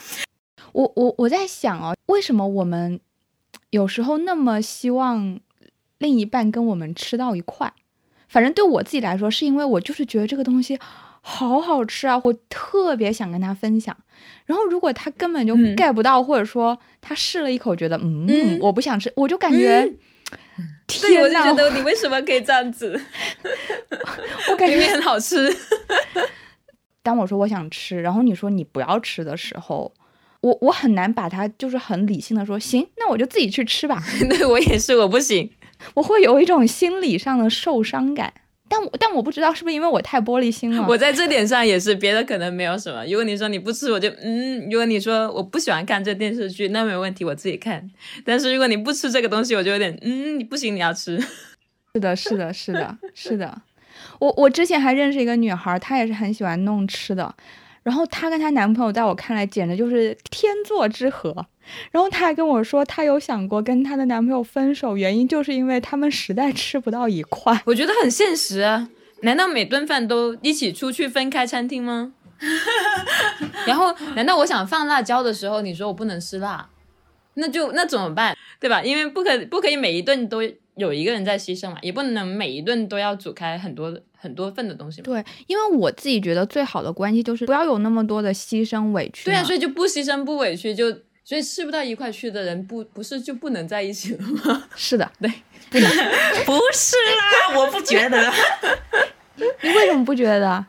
[0.73, 2.99] 我我我在想哦，为什么我们
[3.71, 5.39] 有时候那么希望
[5.97, 7.73] 另一半跟我们吃到一块？
[8.27, 10.77] 反正对我自己来说，是因为我就是觉得这个东西
[11.21, 13.95] 好好吃啊，我特别想跟他分享。
[14.45, 19.91] 然后如果他根本就嗯 get 不到，或者说他试了一口觉得嗯嗯我不想吃，我就感觉、
[21.01, 22.99] 对，我天呐，就觉得你为什么可以这样子？
[24.51, 25.55] 我感觉很好吃。
[27.03, 29.93] 当我说我想吃，然后你说你不要吃的时候，
[30.41, 34.01] 我我很难把它就是很理性的说行，那我就自己去吃吧。
[34.29, 35.51] 对我也是，我不行。
[35.93, 38.33] 我会有一种心理上的受伤感，
[38.69, 40.85] 但我但我不知道是不是因为我太玻璃心了。
[40.87, 43.05] 我在这点上也是，别的可能没有什么。
[43.05, 47.89] 如果你说你不吃，我就嗯；如果你说我不喜欢看这电视剧，那没问题，我自己看。
[48.25, 51.19] 但是如果你不吃这个东西，我就有点嗯，你不行，你要吃。
[51.93, 53.61] 是的，是的，是的，是的。
[54.19, 57.33] 我我之前还认识一个女孩，她也是很喜欢弄吃的。
[57.83, 61.45] 然后她跟她男朋友在我看来简直就是天作之合。
[61.91, 67.61] 然后她还跟我说，她有想过跟她的男朋友分手，原因就是因为他们实在吃不到一块。
[67.65, 68.89] 我觉得很现实啊，
[69.21, 72.13] 难道每顿饭都一起出去分开餐厅吗？
[73.65, 76.69] 然后难道我想放辣椒的时候，你说我不能吃辣，
[77.33, 78.37] 那就那怎么办？
[78.59, 78.81] 对吧？
[78.83, 80.41] 因为不可不可以每一顿都
[80.75, 83.97] 有一个人在牺牲嘛，也不能每一顿都要煮开很多。
[84.19, 89.25] 很多份的东西，对，因为我自己觉得最好的关系就是不要有那么多的牺牲委屈。
[89.25, 90.91] 对啊，所以就不牺牲不委屈，就
[91.27, 94.63] 所以吃不到一块去的人，不不是就不能在一起了吗？
[94.77, 95.29] 是的， 对，
[95.69, 95.89] 不能，
[96.47, 98.31] 不是啦，我不觉得。
[99.61, 100.65] 你为什么不觉得？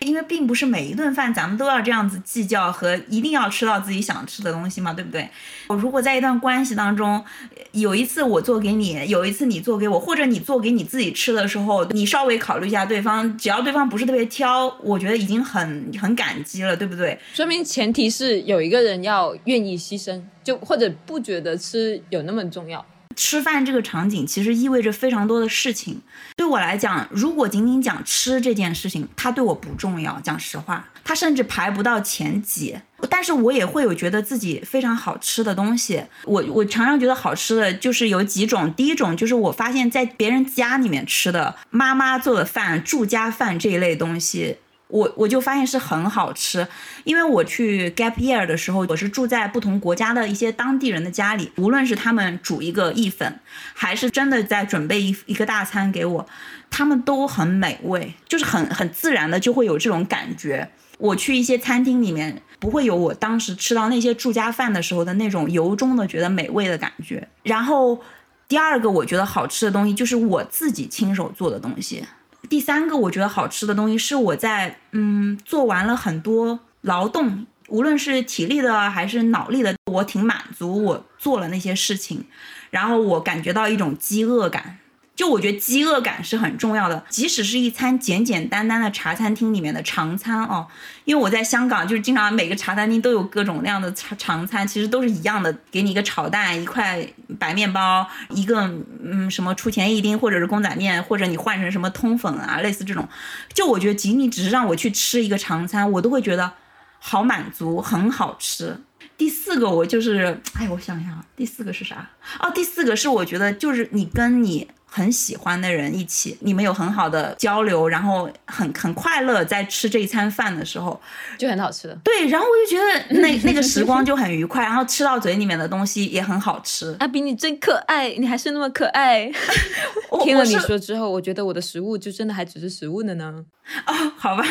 [0.00, 5.28] 因为并不是每一顿饭咱们都要这样子计较和一定要吃到自己想吃的东西嘛，对不对？
[5.68, 7.24] 我如果在一段关系当中，
[7.72, 17.18] 有一次我做给你，有一次你做给我，或者你做给你自己吃的时候，你稍微考虑一下对方，只要对方不是特别挑，我觉得已经很很感激了，对不对？
[17.34, 22.84] 说明前提是有一个人要愿意牺牲，就或者不觉得吃有那么重要。
[23.16, 26.00] 吃饭这个场景其实意味着非常多的事情。
[26.36, 30.20] 对我来讲，如果仅仅讲吃这件事情，它对我不重要。
[30.20, 32.76] 讲实话，它甚至排不到前几。
[33.08, 36.02] 但是我也会有觉得自己非常好吃的东西。
[36.24, 38.72] 我我常常觉得好吃的就是有几种。
[38.74, 44.58] 第一种就是我发现，在别人家里面吃的妈妈做的饭、住家饭这一类东西。
[44.88, 46.66] 我我就发现是很好吃，
[47.04, 53.40] 因为我去 gap year 的时候，我是住在不同国家的一些当地人的家里，无论是他们煮一个意粉，
[53.74, 56.26] 还是真的在准备一一个大餐给我，
[56.70, 60.70] 他们都很美味，就是很很自然的就会有这种感觉。
[60.98, 67.28] 我去一些餐厅里面，不会有我当时吃到那些住家饭的时候的那种由衷的觉得美味的感觉。
[67.42, 68.00] 然后
[68.48, 72.04] 第二个我觉得好吃的东西，就是我自己亲手做的东西。
[72.48, 82.24] 第三个我觉得好吃的东西是我在嗯做完了很多劳动，无论是体力的还是脑力的，我挺满足我做了那些事情，
[82.70, 84.78] 然后我感觉到一种饥饿感。
[85.16, 90.66] 就我觉得饥饿感是很重要的，即使是一餐简简单单的茶餐厅里面的常餐哦，
[91.06, 97.02] 因为我在香港就是经常每个茶餐厅都有各种各样的常常餐，其实都是一样的，给你一个炒蛋，一块
[97.38, 98.70] 白面包，一个
[99.02, 103.08] 嗯什么出前一丁或者是公仔面，或者你换成什么通粉啊，类似这种，
[103.54, 106.52] 就我觉得仅仅只是让我去吃一个常餐，我都会觉得
[106.98, 108.78] 好满足，很好吃。
[109.16, 112.10] 第四个我就是，哎，我想想，第四个是啥？
[112.38, 114.68] 哦，第四个是我觉得就是你跟你。
[114.96, 120.98] 很喜欢的人一起，你们有很好的交流，然后很很快乐，在吃这一餐饭的时候
[121.36, 121.94] 就很好吃的。
[122.02, 126.96] 对，然后我就觉得那那个时光就很愉快，然后吃到嘴里面的东西也很好吃。
[126.98, 129.30] 阿比你真可爱，你还是那么可爱。
[130.24, 133.44] 听了你说之后，我觉得我的食物就真的还只是食物的呢。
[133.86, 134.44] 哦，好吧，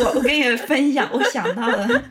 [0.00, 2.02] 我我跟你分享，我想到了。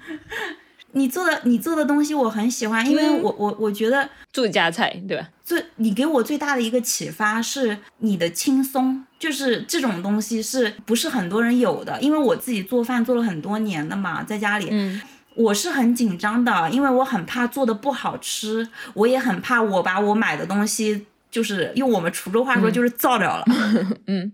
[0.94, 5.28] 你做的你做的东西我很喜欢，因为我我我觉得住家菜对吧？
[5.44, 12.00] 最你给我最大的一个启发是你的轻松，就是这种东西是不是很多人有的？
[12.00, 15.02] 因为我自己做饭做了很多年的嘛，在家里，嗯，
[15.36, 23.46] 我是很紧张的，因为我很怕做的不好吃，我也很怕我把我买的东西就是用我们滁州话说就是造掉了，
[24.08, 24.32] 嗯。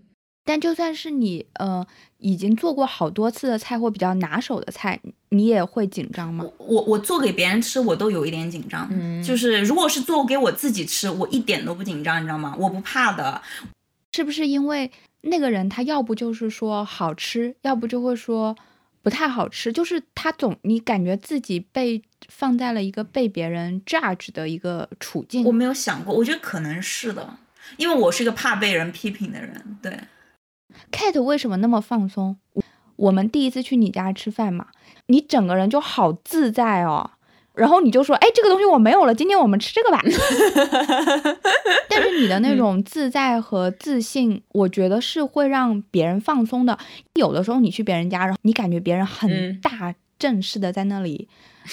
[0.50, 1.86] 但就算是你呃
[2.18, 6.44] 已经做过好多次的菜或比较拿手的菜，你也会紧张吗？
[6.58, 8.88] 我我做给别人吃，我都有一点紧张。
[8.90, 12.56] 嗯，就是如果是做给我自己吃，我一点都不紧张，你知道吗？
[12.58, 13.40] 我不怕的。
[14.12, 18.56] 是不是因为那个人他要不就是说好吃，要不就会说
[19.02, 25.44] 不太好吃，就是他总你感觉自己被放在了一个被别人 judge 的一个处境。
[25.44, 27.36] 我没有想过，我觉得可能是的，
[27.76, 29.78] 因为我是一个怕被人批评的人。
[29.80, 29.96] 对。
[30.92, 32.36] Kate 为什么那么放松？
[32.96, 34.66] 我们第一次去你家吃饭嘛，
[35.06, 37.12] 你整个人就好自在哦。
[37.54, 40.00] 然后你就说：“哎，这个东西我没有了，今天我们吃这个吧。
[41.90, 46.78] ”但是你的那种自在和自信，我觉得是会让别人放松的。
[47.14, 51.28] 有的时候你去别人家，然后你感觉别人很大正式的在那里，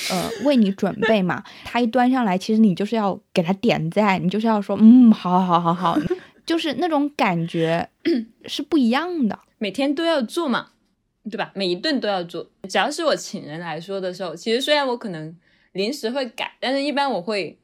[0.10, 1.44] 呃，为你准备嘛。
[1.64, 6.00] 他一端上来，其实你就是要给他点赞，你就是要说：“嗯，好好好好好。”
[6.48, 7.88] 就是那种感觉
[8.48, 10.72] 是不一样的，每天都要做嘛，
[11.30, 11.52] 对吧？
[11.54, 12.50] 每一顿都要做。
[12.68, 15.36] 只要是我请人来说的时候，其实虽然我可能
[15.74, 17.60] 临时会改，但是一般我会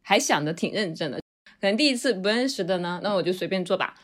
[0.00, 1.18] 还想的挺认真的。
[1.60, 3.94] 可能第一次不认识的呢，那我就随便做吧。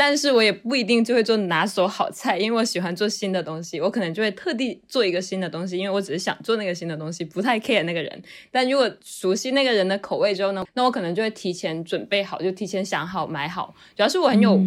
[0.00, 8.22] 但是我也不一定就会做拿手好菜，因为我喜欢做新的东西，我可能就会特地做一个新的东西，因为我只是想做那个新的东西，不太 care 那个人。
[8.50, 13.74] 但如果熟悉那个人的口味之后呢，那我可能就会提前准备好，就提前想好买好。
[13.94, 14.58] 主要是我很有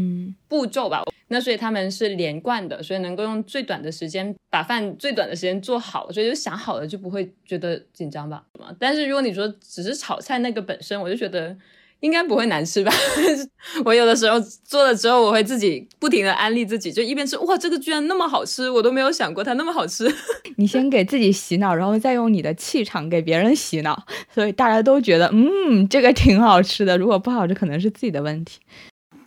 [0.47, 8.45] 步骤吧，那所以他们是连贯的，所以能够用最短的时间把饭最短的时间做好，所以就想好了就不会觉得紧张吧。
[8.77, 11.57] 但是如果你说只是炒菜那个本身，我就觉得。
[12.03, 12.91] 应该不会难吃吧？
[13.85, 20.13] 我有的时候做了之后，我会自己不停的安利自己，就一边吃，哇，这个居然那么好吃，我都没有想过它那么好吃。
[20.57, 26.97] 你先给自己洗脑，然后再用你的气场给别人洗脑，所以大家都觉得，嗯，这个挺好吃的。
[26.97, 28.59] 如果不好吃，可能是自己的问题。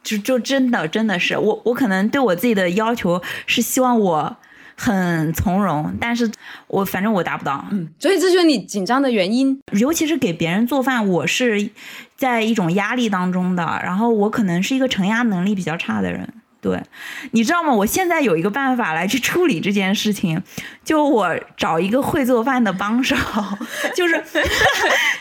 [0.03, 4.37] 就就真的真的是我，我可能对我自己的要求是希望我。
[4.77, 6.31] 很从容，但是
[6.67, 9.59] 我反正我达不到，嗯，所以这就是你紧张的原因。
[9.73, 11.71] 尤其是给别人做饭，我是
[12.17, 16.29] 在一种压力当中的，然后我可能是一个承压能力比较差的人。
[16.61, 16.83] 对，
[17.31, 17.73] 你知道吗？
[17.73, 20.43] 我现在有一个办法来去处理这件事情，
[20.85, 23.17] 就我找一个会做饭的帮手，
[23.95, 24.23] 就是，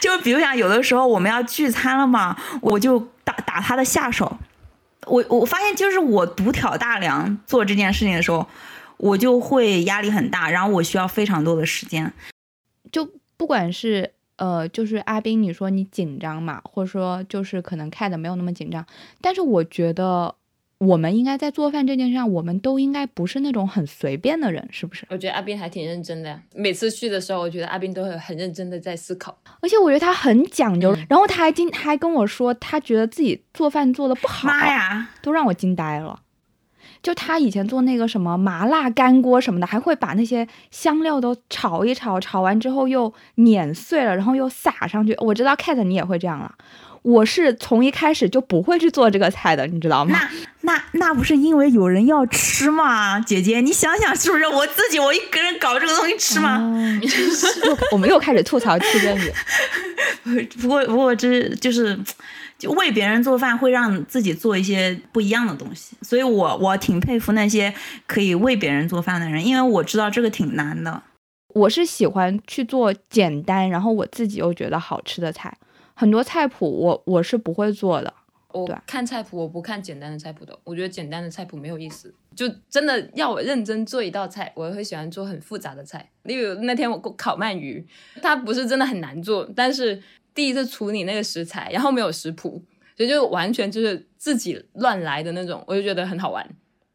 [0.01, 4.37] 就比如讲，有的时候我们要聚餐了嘛，我就打打他的下手。
[5.05, 8.45] 我我发现，就是我独挑大梁做这件事情的时候。
[8.97, 12.11] 我就会压力很大，然后我需要非常多的时间。
[12.91, 18.85] 就不管是呃，就是阿斌，你说你紧张嘛，或者说就是可能看的没有那么紧张，
[19.21, 20.35] 但是我觉得
[20.77, 25.05] 我们应该在做饭这件事上，我们都应该不是那种很随便的人，是不是？
[25.09, 30.93] 我觉得阿斌还挺认真的呀，每次去的时候，我觉得阿斌都会很认真的在思考，而且我觉得他很讲究。
[31.07, 36.21] 然后他还今还跟我说，他觉得自己做饭做的不好，妈呀，都让我惊呆了。
[37.05, 45.15] 就他以前做那个什么麻辣干锅什么的，还会把那些香料都炒一炒，炒完之后又碾碎了，然后又撒上去。
[45.19, 46.51] 我知道 Cat 你也会这样了，
[47.03, 50.19] 我是从一开始就不会去做这个菜的，你知道吗？
[50.61, 53.19] 那那那不是因为有人要吃吗？
[53.19, 54.47] 姐姐，你想想是不是？
[54.47, 56.59] 我自己我一个人搞这个东西吃吗？
[57.91, 59.31] 我们又开始吐槽气氛里。
[60.59, 61.95] 不过不过这就是。
[61.95, 62.03] 就
[62.68, 67.74] 为别人做饭会让自己做一些不一样的东西，所以我我挺佩服那些
[68.07, 71.03] 可以为别人做饭的人，因为我知道这个挺难的。
[71.53, 75.57] 我是喜欢去做简单，然后我自己又觉得好吃的菜。
[75.93, 78.13] 很多菜谱我我是不会做的。
[78.51, 82.13] 我看菜谱我不看简单的菜谱的，我觉得简单的菜谱没有意思。
[82.36, 86.09] 就真的要我认真做一道菜，我会喜欢做很复杂的菜。
[86.24, 87.86] 例如那天我烤鳗鱼，
[88.22, 90.01] 它不是真的很难做，但是。
[90.36, 92.61] 第一次处理那个食材，然后没有食谱，
[92.95, 96.47] 所以就完全就是自己乱来的那种，我就觉得很好玩。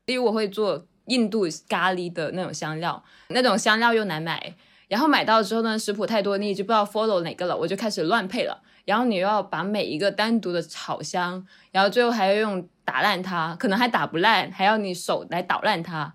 [0.07, 4.55] 例如我会做印度咖喱的那种香料，那种香料又难买，
[4.89, 8.63] 然后买到之后呢，食谱太多，你就不知道 follow 哪个了，我就开始乱配了。
[8.85, 16.13] 然后你又要把每一个单独的炒香，然后最后还要用打烂它，可能还打不烂，还要你手来捣烂它，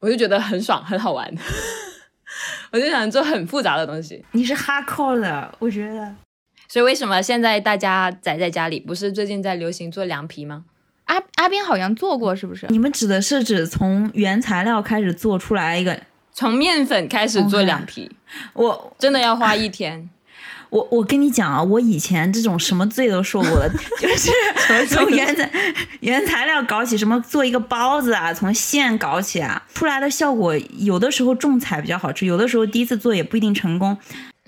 [0.00, 1.32] 我就觉得很爽，很好玩。
[2.72, 4.24] 我就想做很复杂的东西。
[4.32, 6.14] 你是 hardcore 的，我觉得。
[6.68, 8.80] 所以为什么现在大家宅在家里？
[8.80, 10.64] 不是最近在流行做凉皮吗？
[11.04, 12.66] 阿阿斌好像做过，是不是？
[12.68, 16.00] 你们指的是指从原材料开始做出来一个，
[16.32, 18.10] 从面粉开始做凉皮？
[18.54, 20.10] 我真的要花一天。
[20.68, 24.32] 我我跟你讲啊，我以前这种什么罪都受过了，就是
[24.90, 25.48] 从原材
[26.00, 33.96] 原材料搞起，什么做一个包子啊，从馅搞起啊，出来的效果有的时候重彩比较好吃，有的时候第一次做也不一定成功。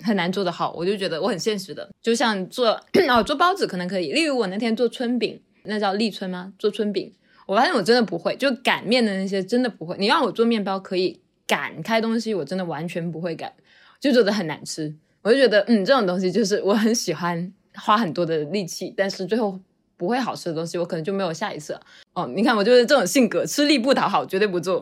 [0.03, 2.69] 很难做得好，我就觉得我很现实的，就像做
[3.09, 6.53] 哦做包子可能可以，例如我那天做春饼，那叫立春吗？
[6.57, 7.11] 做春饼，
[7.45, 9.95] 我发现我真的不会，就擀面的那些真的不会。
[9.97, 13.53] 你让我做面包可以擀开东西，我真的完全不会擀，
[13.99, 14.95] 就做的很难吃。
[15.21, 19.59] 我就觉得嗯，这种东西就是我很喜欢花很多的力气，但是最后
[19.97, 21.81] 不会好吃的东西，我可能就没有下一次了。
[22.13, 24.81] 哦，你看我就是这种性格，吃力不讨好，绝对不做。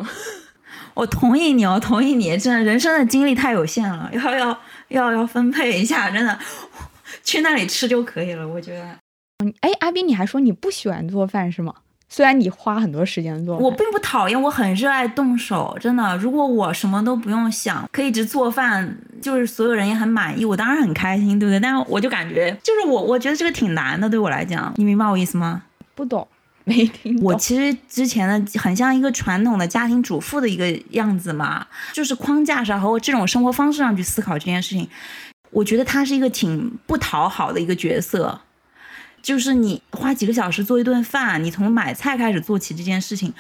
[0.94, 4.58] 我同意你，我同意你，真的人生的精力太有限了，要要。
[4.90, 6.40] 要要分配一下，真的，
[7.26, 8.48] 去那里吃就可以了。
[8.48, 8.84] 我觉得，
[9.60, 11.74] 哎，阿斌，你还说你不喜欢做饭是吗？
[12.08, 16.16] 虽然你花很多时间做，我并不讨厌，我很热爱动手，真的。
[16.16, 21.60] 如果我什么都不用想，可以一直做饭，就是所有人也很满意，我当然很开心，对不对？
[21.60, 25.64] 但是我就感觉，就是我，我觉得这个挺难的，对我来讲，你明白我意思吗？
[25.96, 26.26] 不懂。
[26.68, 34.88] 没听我其实之前的很像一个传统的家庭主妇的一个样子嘛，就是框架上和这种生活方式上去思考这件事情，
[35.52, 38.42] 我觉得他是一个挺不讨好的一个角色。
[39.28, 43.34] 就是你花几个小时做一顿饭，你从买菜开始做起这件事情，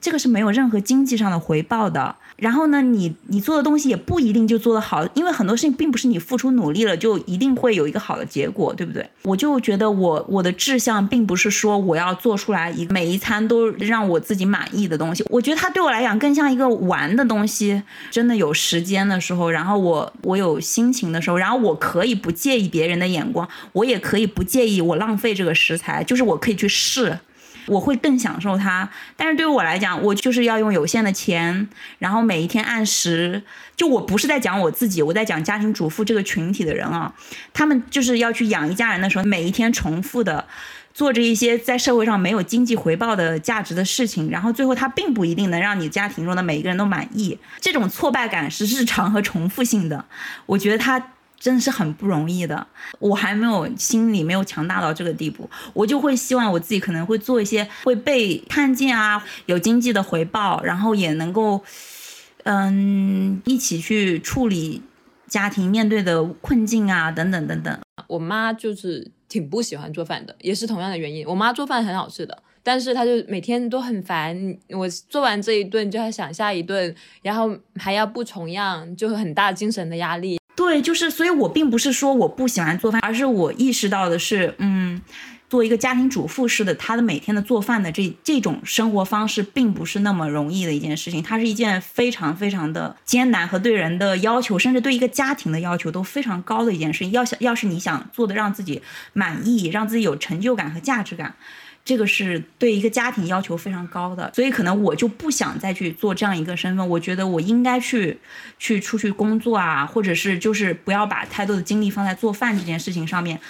[0.00, 2.16] 这个是没有任何经济上的回报的。
[2.34, 9.08] 然后呢，你你做的东西也不一定就做得好，因为很多事情并不是你付出努力了就一定会有一个好的结果，对不对？
[9.22, 17.80] 我就觉得我我的志向并不是说我要做出来一每一餐都让我自己满意的东西，我觉得它对我来讲更像一个玩的东西。
[18.10, 27.18] 真的有时间的时候，然后我我有心情的时候，然后我可以不介意别人的眼光，我也可以不介意我浪费这个食材，就是我可以去试。
[27.66, 31.68] 我会更享受它，但是对于我来讲，我就是要用有限的钱，
[31.98, 33.42] 然后每一天按时。
[33.76, 37.12] 就我不是在讲我自己，我在讲家庭主妇这个群体的人啊，
[37.52, 40.46] 他们就是要去养一家人的时候，每一天重复的
[40.94, 47.38] 做着一些在社会上没有经济回报的价值的事情，然后最后他并不一定能让你家庭中的每一个人都满意。
[47.60, 50.06] 这种挫败感是日常和重复性的，
[50.46, 51.10] 我觉得他。
[51.38, 52.66] 真的是很不容易的，
[52.98, 61.62] 我还没有心里没有强大到这个地步，我就会希望我自己可能会做一些会被看见啊，有经济的回报，然后也能够，
[62.42, 64.82] 嗯，一起去处理
[65.28, 67.78] 家庭面对的困境啊，等等等等。
[68.08, 71.24] 我妈就是挺不喜欢做饭的，也是同样的原因。
[71.26, 80.37] 我妈做饭很好吃的，但是她就每天都很烦，我做完这一顿就要想下一顿，然后还要不重样，就很大精神的压力。
[80.58, 85.00] 对，就是，所以我并不是说我不喜欢做饭，而是我意识到的是，嗯，
[85.48, 97.12] 做一个家庭主妇似的，她的每天的做饭的这这种生活方式，并不是那么容易的一件事情，它是一件非常非常的艰难和对人的要求，甚至对一个家庭的要求都非常高的一件事情。
[97.12, 98.82] 要想要是你想做的让自己
[99.12, 101.36] 满意，让自己有成就感和价值感。
[101.84, 106.86] 这个是对一个家庭要求非常高的，所以可能我就不想再去做这样一个身份。
[106.88, 108.18] 我觉得我应该去
[108.58, 113.40] 去出去工作啊，或者是就是不要把太多的精力放在做饭这件事情上面。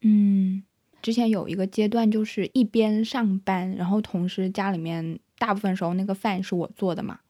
[0.00, 0.62] 嗯，
[1.02, 7.20] 之前有一个阶段，就是一边上班，然后同时家里面大部分时候那个饭是我做的嘛。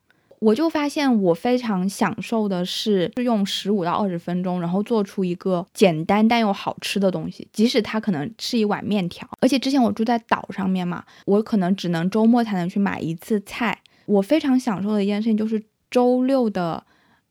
[0.44, 7.48] 我就发现，我非常享受的是是用十五到二十分钟，然后做出一个简单但又好吃的东西。
[7.50, 13.80] 即使它可能是一碗面条，而且之前我住在岛上面嘛，我可能只能周末才能去买一次菜。
[14.04, 16.84] 我非常享受的一件事情就是周六的，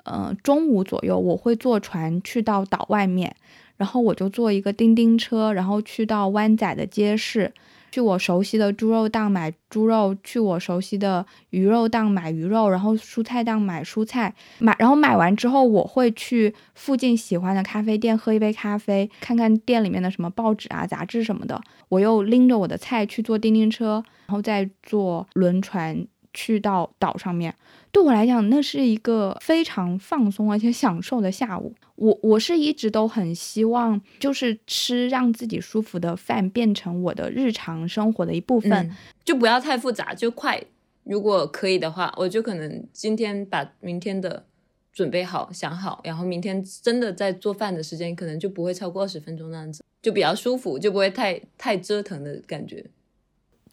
[0.06, 3.36] 呃，中午左右，我会坐船去到岛外面，
[3.78, 7.54] 然后我就坐一个叮叮车，然后去到湾仔的街市。
[7.94, 21.62] 去我熟悉的猪肉档买猪肉，去我熟悉的鱼肉档买鱼肉，然后蔬菜档买蔬菜，买然后买完之后，我会去附近喜欢的咖啡店喝一杯咖啡，看看店里面的什么报纸啊、杂志什么的。
[21.88, 27.54] 我又拎着我的菜去坐叮叮车，然后再坐轮船去到岛上面。
[27.94, 31.74] 对我来讲，那是一个非常放松而且享受的下午。
[31.96, 38.92] 我我是一直都很希望，就是吃让自己舒服的饭变成我的日常生活的一部分，
[39.24, 40.62] 就不要太复杂，就快。
[41.04, 44.44] 如果可以的话，我就可能今天把明天的
[44.92, 52.84] 准备好、想好，然后明天真的在做饭的时间可能就不会超过二十分钟那样子，就比较舒服，就不会太太折腾的感觉。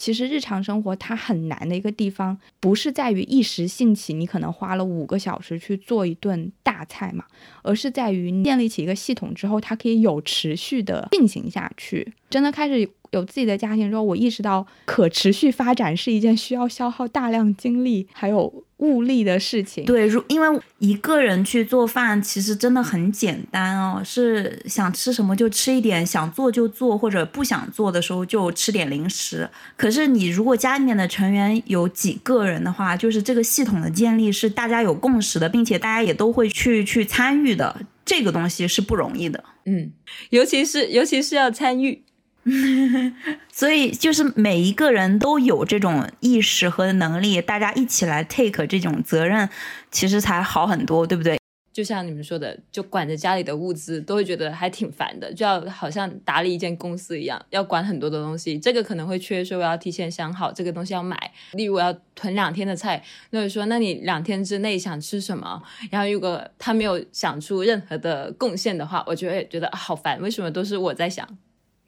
[0.01, 7.27] 其实日常生活它很难的一个地方，不是在于一时兴起，你可能花了五个小时去做一顿大菜嘛，
[7.63, 12.15] 而是在于建立起一个系统之后，它可以有持续的进行下去。
[12.31, 18.65] 真的开始有自己的家庭之后，我意识到可持续发展是一件需要消耗大量精力还有。
[18.81, 29.47] 物力的事情，对，如因为一个人去做饭，其实真的很简单哦，是想吃什么就吃一点，想做就做，或者不想做的时候就吃点零食。
[29.77, 39.45] 可是你如果家里面的成员有几个人的话，就是这个系统的建立是大家有共识的，并且大家也都会去去参与的，这个东西是不容易的。
[39.67, 39.93] 嗯，
[40.31, 42.03] 尤其是尤其是要参与。
[43.53, 49.49] 所以就是每一个人都有这种意识和能力，大家一起来 take 这种责任，
[49.91, 51.39] 其实才好很多，对不对？
[51.73, 58.59] 就像你们说的，就管着家里的物资，都会觉得还挺烦的，就要好像打理一间公司一样，要管很多的东西。
[58.59, 65.63] 这个可能会缺，说我要提前想好这个东西要买，例如我要囤两天的菜，那就说那你两天之内想吃什么？
[65.91, 71.27] 然后如果他没有想出任何的贡献的话，我就会觉得好烦，为什么都是我在想？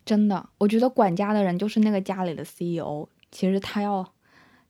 [0.04, 3.08] 真的，我觉得管家的人就是那个家里的 CEO。
[3.30, 4.12] 其实他要，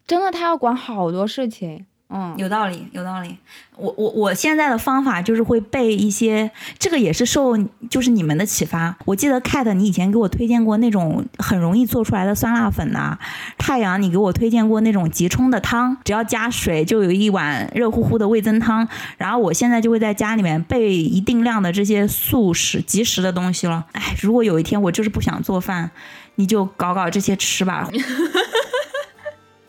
[0.06, 1.86] 真的他要管好多事情。
[2.14, 3.38] 嗯，有道理，有道理。
[3.76, 7.56] 我我我现在的方法就是会备一些，这个也是受
[7.88, 8.94] 就是你们的启发。
[9.06, 13.18] 我记得 Cat 你以前给我推荐过那种很容易做出来的酸辣粉呐、
[13.56, 18.86] 太阳你给我推荐过那种即冲的汤，只要加水就有一碗热乎乎的味增汤。
[19.16, 23.86] 然后我现在就会在家里面备一定量的这些速食即食的东西了。
[23.92, 25.90] 哎，如果有一天我就是不想做饭，
[26.34, 27.88] 你就搞搞这些吃吧。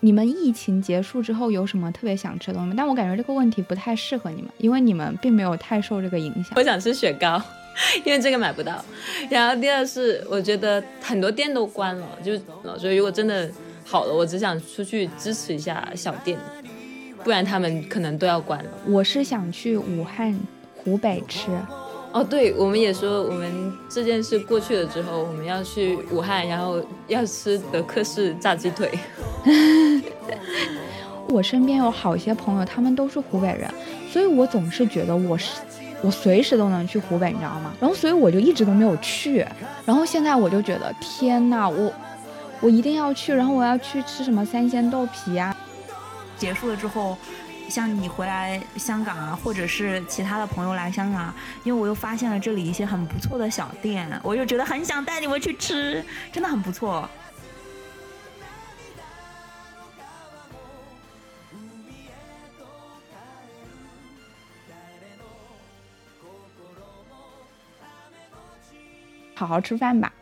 [0.04, 2.74] 你们疫情结束之后有什么特别想吃的东西吗？
[2.76, 6.52] 但我感觉这个问题不太适合你们，因为你们并没有太受这个影响。
[6.58, 7.42] 我想吃雪糕，
[8.04, 8.84] 因为这个买不到。
[9.30, 12.38] 然后第二是，我觉得很多店都关了，就
[12.78, 13.50] 所以如果真的
[13.86, 16.38] 好了，我只想出去支持一下小店，
[17.24, 18.70] 不然他们可能都要关了。
[18.86, 20.38] 我是想去武汉、
[20.76, 21.50] 湖北吃，
[22.14, 28.92] 哦，对，我们也说，我们这件事过去了之后，我们要去武汉，然后要吃德克士炸鸡腿。
[31.28, 33.68] 我身边有好些朋友，他们都是湖北人，
[34.12, 35.60] 所以我总是觉得我是
[36.04, 37.74] 我随时都能去湖北，你知道吗？
[37.80, 39.44] 然后所以我就一直都没有去，
[39.84, 41.92] 然后现在我就觉得天呐，我
[42.62, 45.56] 我一定要去，然后我要去吃什么三鲜豆皮啊，
[46.38, 47.18] 结束了之后，
[47.70, 51.34] 像你回来香港啊，或者是其他的朋友来香港，
[51.64, 57.10] 因为我又发现了这里一些很不错的小店，我就觉得很想带你们去吃，真的很不错。
[69.36, 70.14] 好好吃饭吧。